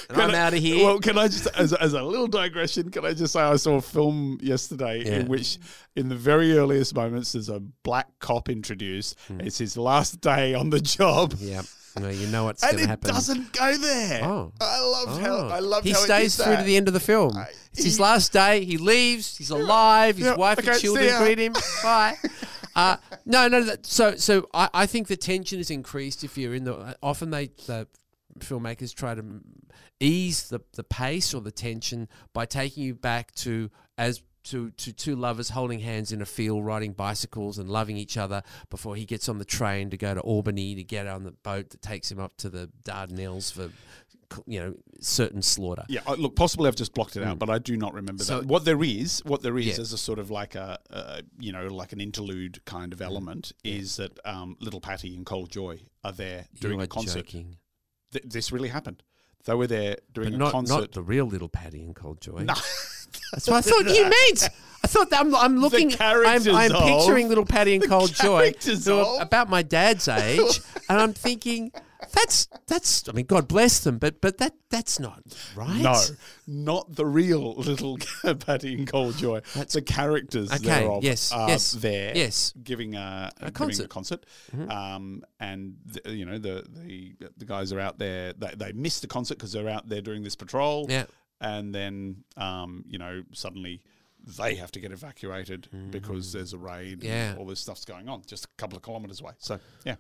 [0.09, 0.85] and I'm I- out of here.
[0.85, 3.77] Well, can I just, as, as a little digression, can I just say I saw
[3.77, 5.17] a film yesterday Yeah.
[5.21, 5.59] in which,
[5.97, 9.19] in the very earliest moments, there's a black cop introduced.
[9.27, 9.41] Hmm.
[9.41, 11.35] It's his last day on the job.
[11.39, 11.63] yeah,
[12.01, 13.11] well, you know what's going to happen.
[13.11, 14.25] And it doesn't go there.
[14.25, 14.53] Oh.
[14.61, 15.49] I love how Oh.
[15.49, 17.37] I love he how stays through to the end of the film.
[17.73, 18.65] It's his last day.
[18.65, 19.37] He leaves.
[19.37, 20.17] He's alive.
[20.17, 21.53] His Yeah, wife okay, and children greet him.
[21.83, 22.17] Bye.
[22.75, 23.63] Uh, no, no.
[23.63, 26.97] That, so, so I, I think the tension is increased if you're in the.
[27.03, 27.87] Often they the
[28.39, 29.25] filmmakers try to
[30.01, 34.23] ease the the pace or the tension by taking you back to as.
[34.47, 38.43] To, to two lovers holding hands in a field, riding bicycles and loving each other
[38.71, 41.71] before he gets on the train to go to Albany to get on the boat
[41.71, 43.71] that takes him up to the Dardanelles for,
[44.47, 45.85] you know, certain slaughter.
[45.89, 48.25] Yeah, look, possibly I've just blocked it out, but I do not remember.
[48.25, 48.49] So- that.
[48.49, 49.81] What there is, what there is, Yeah.
[49.81, 53.05] as a sort of like a, uh, you know, like an interlude kind of Hmm.
[53.05, 57.27] element, is that um, Little Pattie and Col Joye are there doing a concert.
[57.27, 57.59] joking.
[58.11, 59.05] Th- this really happened.
[59.45, 60.75] They were there doing But a not, concert.
[60.81, 62.43] not the real little Pattie and Col Joye.
[62.43, 62.55] No.
[63.33, 64.49] That's what I thought you meant.
[64.85, 65.93] I thought that I'm, I'm looking.
[66.01, 69.63] I'm, I'm of- picturing little Pattie and Col Joye, characters who are of- about my
[69.63, 71.71] dad's age, and I'm thinking
[72.13, 73.09] that's that's.
[73.09, 75.23] I mean, God bless them, but but that that's not
[75.55, 75.81] right.
[75.81, 75.95] No,
[76.49, 77.97] not the real little
[78.41, 79.41] Pattie and Col Joye.
[79.55, 82.53] That's- the characters Okay, thereof yes, are yes, there yes.
[82.65, 83.85] giving a, A giving concert.
[83.85, 84.27] a concert.
[84.55, 84.69] Mm-hmm.
[84.71, 88.33] Um, and, the, you know, the, the the guys are out there.
[88.33, 90.87] They, they missed the concert because they're out there doing this patrol.
[90.89, 91.05] Yeah.
[91.43, 93.83] And then, um, you know, suddenly
[94.39, 97.03] they have to get evacuated because there's a raid.
[97.03, 97.31] Yeah.
[97.31, 99.33] and all this stuff's going on just a couple of kilometres away.
[99.39, 99.97] So, yeah.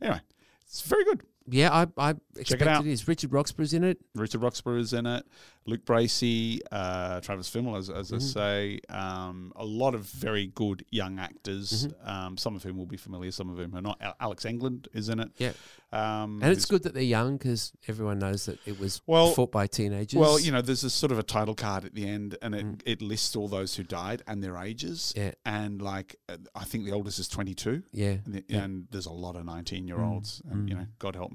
[0.00, 0.20] Anyway,
[0.66, 1.22] it's very good.
[1.48, 2.86] Yeah, I I expected out.
[2.86, 3.06] it is.
[3.08, 3.98] Richard Roxburgh's in it.
[4.14, 5.24] Richard Roxburgh is in it.
[5.64, 8.26] Luke Bracey, uh, Travis Fimmel, as, as I Mm-hmm.
[8.26, 8.80] say.
[8.88, 13.30] Um, a lot of very good young actors, um, some of whom will be familiar,
[13.30, 14.00] some of whom are not.
[14.18, 15.30] Alex England is in it.
[15.38, 15.52] Yeah,
[15.92, 19.52] Um, and it's good that they're young because everyone knows that it was Well- fought
[19.52, 20.18] by teenagers.
[20.18, 22.66] Well, you know, there's a sort of a title card at the end, and it,
[22.84, 25.12] it lists all those who died and their ages.
[25.16, 25.22] Mm.
[25.22, 25.30] Yeah.
[25.46, 27.84] And like, uh, I think the oldest is 22.
[27.92, 28.16] yeah.
[28.24, 28.60] And, the- yeah.
[28.60, 28.64] Mm.
[28.64, 30.42] and there's a lot of 19 year olds.
[30.50, 31.31] And, you know, God help me.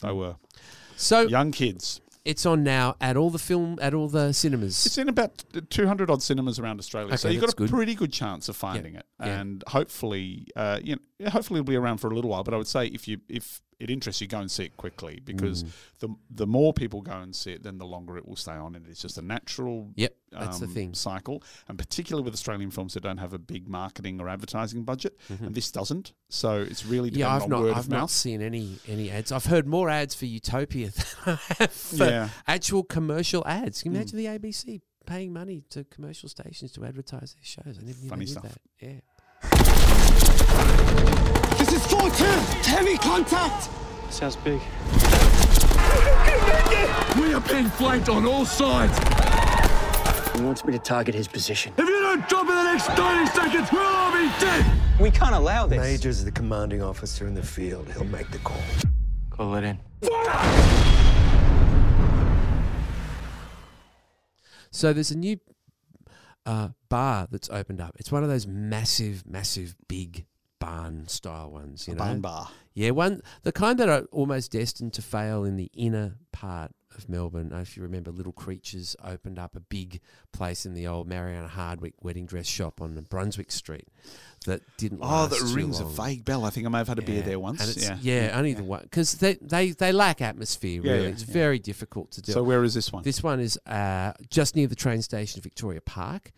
[0.00, 0.36] They were
[0.96, 2.00] So young kids.
[2.24, 4.84] it's on now at all the film at all the cinemas.
[4.86, 7.70] It's in about 200 odd cinemas around Australia, so you've got a good.
[7.70, 9.40] pretty good chance of finding it, yeah.
[9.40, 12.44] and hopefully, uh, you know, hopefully it'll be around for a little while.
[12.44, 15.20] But I would say if you if it interests you, go and see it quickly
[15.24, 15.68] because Mm.
[16.00, 18.74] the the more people go and see it, then the longer it will stay on,
[18.76, 20.94] and it's just a natural Yep, that's the um, thing.
[20.94, 21.42] cycle.
[21.68, 25.54] And particularly with Australian films that don't have a big marketing or advertising budget, and
[25.54, 27.18] this doesn't, so it's really Mm-hmm.
[27.20, 27.76] Yeah, I've on not.
[27.76, 29.32] I've not seen any any ads.
[29.32, 32.28] I've heard more ads for Utopia than I have for Yeah.
[32.46, 33.82] actual commercial ads.
[33.82, 34.02] Can you Mm.
[34.02, 37.78] imagine the ABC paying money to commercial stations to advertise their shows?
[37.78, 38.58] I never knew Funny they did stuff.
[38.80, 39.02] that.
[41.10, 41.16] Yeah.
[41.70, 42.64] This is 410!
[42.64, 43.70] Heavy contact!
[44.12, 44.60] Sounds big.
[47.16, 48.98] We are being flanked on all sides!
[50.34, 51.72] He wants me to target his position.
[51.78, 54.66] If you don't drop in the next 30 seconds, we'll all be dead!
[54.98, 55.78] We can't allow this.
[55.78, 57.88] Major's the commanding officer in the field.
[57.92, 58.60] He'll make the call.
[59.30, 59.78] Call it in.
[64.72, 65.38] So there's a new
[66.44, 67.94] uh, bar that's opened up.
[68.00, 70.26] It's one of those massive, massive, big
[70.60, 71.88] barn style ones.
[71.88, 72.48] You know, Barn bar.
[72.74, 77.08] Yeah, one the kind that are almost destined to fail in the inner part of
[77.08, 77.46] Melbourne.
[77.46, 80.00] I don't know if you remember, Little Creatures opened up a big
[80.32, 83.88] place in the old Mariana Hardwick wedding dress shop on Brunswick Street
[84.46, 85.00] that didn't.
[85.02, 86.44] Oh, that rings a vague bell.
[86.44, 87.60] I think I may have had a beer there once.
[87.60, 90.82] And it's, yeah, yeah, only the one because they, they they lack atmosphere.
[90.82, 91.32] Really, yeah, it's yeah.
[91.32, 92.32] very difficult to do.
[92.32, 93.02] So where is this one?
[93.02, 96.32] this one is uh, just near the train station, Victoria Park,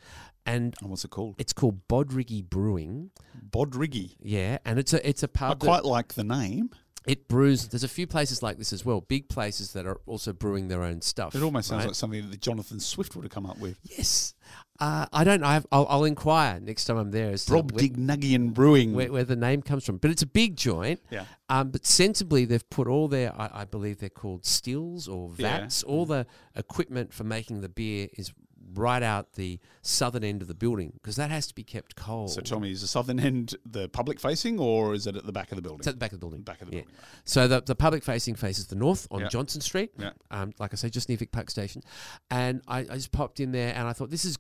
[0.47, 1.37] and what's it called?
[1.39, 3.11] it's called Bodriggy Brewing.
[3.51, 4.17] Bodriggy.
[4.23, 5.61] Yeah, and it's a it's a pub.
[5.61, 6.71] that- quite like the name.
[7.07, 7.67] it brews.
[7.69, 9.01] There's a few places like this as well.
[9.01, 11.35] Big places that are also brewing their own stuff.
[11.35, 11.89] It almost sounds right?
[11.89, 13.77] like something that Jonathan Swift would have come up with.
[13.83, 14.35] yes.
[14.81, 15.45] Uh, I don't.
[15.45, 18.95] I've, I'll, I'll inquire next time I'm there as Rob Brewing.
[18.95, 19.99] where, where the name comes from.
[19.99, 21.01] But it's a big joint.
[21.11, 21.25] Yeah.
[21.49, 25.61] Um, but sensibly, they've put all their, I, I believe they're called stills or Yeah.
[25.61, 25.83] vats.
[25.85, 26.27] All the
[26.57, 28.33] equipment for making the beer is
[28.75, 32.31] right out the southern end of the building because that has to be kept cold.
[32.31, 35.33] so tell me, is the southern end the public facing or is it at the
[35.33, 35.81] back of the building?
[35.81, 36.43] It's at the back of the building.
[36.43, 36.83] Back of the Yeah.
[36.83, 36.97] building.
[37.25, 39.29] So the, the public facing faces the north on Yeah.
[39.29, 39.93] Johnston Street.
[39.99, 40.11] Yeah.
[40.31, 41.83] Um, like I say, just near Vic Park Station.
[42.31, 44.39] And I, I just popped in there and I thought, this is.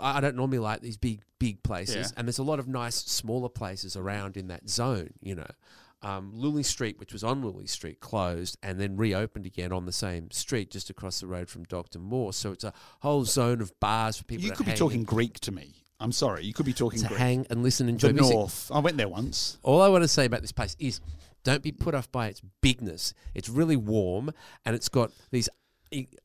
[0.00, 1.96] I I don't normally like these big, big places.
[1.96, 2.18] Yeah.
[2.18, 5.46] And there's a lot of nice, smaller places around in that zone, you know.
[6.02, 10.30] Um, Street, which was on Lilly Street, closed and then reopened again on the same
[10.30, 11.98] street just across the road from Dr.
[11.98, 12.32] Moore.
[12.32, 15.52] So it's a whole zone of bars for people You could be talking Greek to
[15.52, 15.74] me.
[16.00, 16.44] I'm sorry.
[16.44, 17.18] You could be talking to Greek.
[17.18, 18.34] hang and listen and enjoy the music.
[18.34, 18.70] north.
[18.74, 19.58] I went there once.
[19.62, 21.00] All I want to say about this place is
[21.44, 23.14] don't be put off by its bigness.
[23.34, 24.32] It's really warm
[24.64, 25.52] and it's got these he-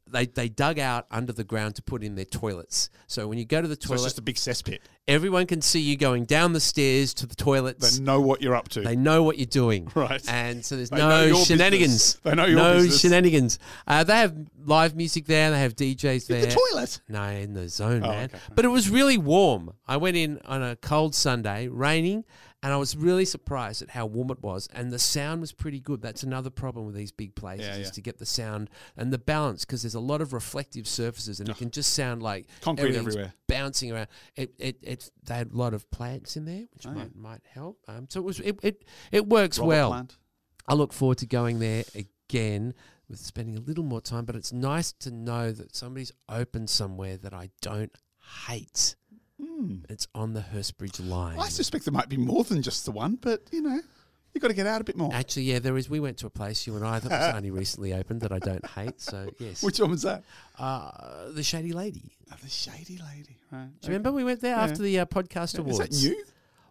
[0.09, 2.89] they they dug out under the ground to put in their toilets.
[3.07, 4.79] So when you go to the So toilet, it's just a big cesspit.
[5.07, 7.97] everyone can see you going down the stairs to the toilets.
[7.97, 8.81] They know what you're up to.
[8.81, 10.21] They know what you're doing, Right.
[10.29, 11.01] And so there's no shenanigans.
[11.03, 11.91] They know no your shenanigans.
[11.91, 12.13] business.
[12.23, 13.01] They know your no business.
[13.01, 13.59] shenanigans.
[13.85, 15.51] Uh, they have live music there.
[15.51, 16.37] They have DJs there.
[16.43, 17.01] in the toilet.
[17.09, 18.25] No, in the zone, Oh, man.
[18.25, 18.39] okay.
[18.55, 19.73] But it was really warm.
[19.87, 22.23] I went in on a cold Sunday, raining,
[22.63, 24.67] and I was really surprised at how warm it was.
[24.73, 26.01] And the sound was pretty good.
[26.01, 27.91] That's another problem with these big places Yeah, is yeah.
[27.91, 31.49] to get the sound and the balance because there's a lot of reflective surfaces, and
[31.49, 33.33] it can just sound like Concrete everywhere.
[33.47, 34.07] bouncing around.
[34.35, 36.95] It, it, it, they had a lot of plants in there, which Oh, yeah.
[36.95, 37.79] might might help.
[37.87, 39.89] Um, so it was it, it, it works Robert well.
[39.91, 40.17] plant.
[40.67, 42.73] I look forward to going there again
[43.07, 47.15] with spending a little more time, but it's nice to know that somebody's open somewhere
[47.17, 47.91] that I don't
[48.47, 48.95] hate.
[49.89, 51.39] It's on the Hurstbridge line.
[51.39, 53.79] I suspect there might be more than just the one, but you know,
[54.33, 55.11] you've got to get out a bit more.
[55.13, 55.89] Actually, yeah, there is.
[55.89, 58.39] We went to a place you and I that was only recently opened that I
[58.39, 58.99] don't hate.
[59.01, 60.23] So yes, Which one was that?
[60.59, 62.11] uh, the Shady Lady.
[62.31, 63.37] Oh, the shady lady.
[63.51, 63.69] Right.
[63.79, 64.63] Do you remember we went there Yeah.
[64.63, 66.01] after the uh, podcast Is awards?
[66.01, 66.23] that new?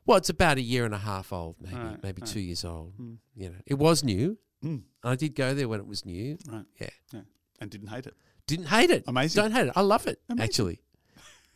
[0.05, 2.31] Well, it's about a year and a half old, maybe, Right, maybe right.
[2.31, 2.93] two years old.
[3.01, 3.17] Mm.
[3.35, 4.39] You know, it was new.
[4.65, 4.83] Mm.
[5.03, 6.39] I did go there when it was new.
[6.49, 6.65] Right.
[6.81, 7.21] Yeah, Yeah.
[7.61, 8.15] And didn't hate it.
[8.47, 9.05] didn't hate it.
[9.09, 9.43] Amazing.
[9.43, 9.73] Don't hate it.
[9.75, 10.21] I love it.
[10.29, 10.45] Amazing.
[10.45, 10.81] Actually,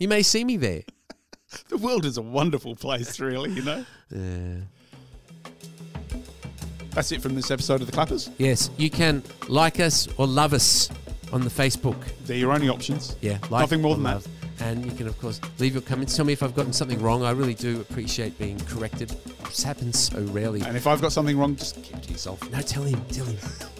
[0.01, 0.83] you may see me there.
[1.69, 3.51] The world is a wonderful place, really.
[3.51, 3.85] You know.
[4.11, 4.55] Yeah.
[6.91, 8.31] That's it from this episode of the Clappers.
[8.39, 10.89] yes, you can like us or love us
[11.33, 11.97] on the Facebook.
[12.25, 13.17] They're your only options.
[13.21, 14.27] Yeah, like Nothing more or than that.
[14.61, 16.17] And you can, of course, leave your comments.
[16.17, 17.25] Tell me if I've gotten something wrong.
[17.25, 19.09] I really do appreciate being corrected.
[19.45, 20.61] This happens so rarely.
[20.63, 22.49] And if I've got something wrong, just keep it to yourself.
[22.53, 23.01] No, tell him.
[23.07, 23.39] Tell him.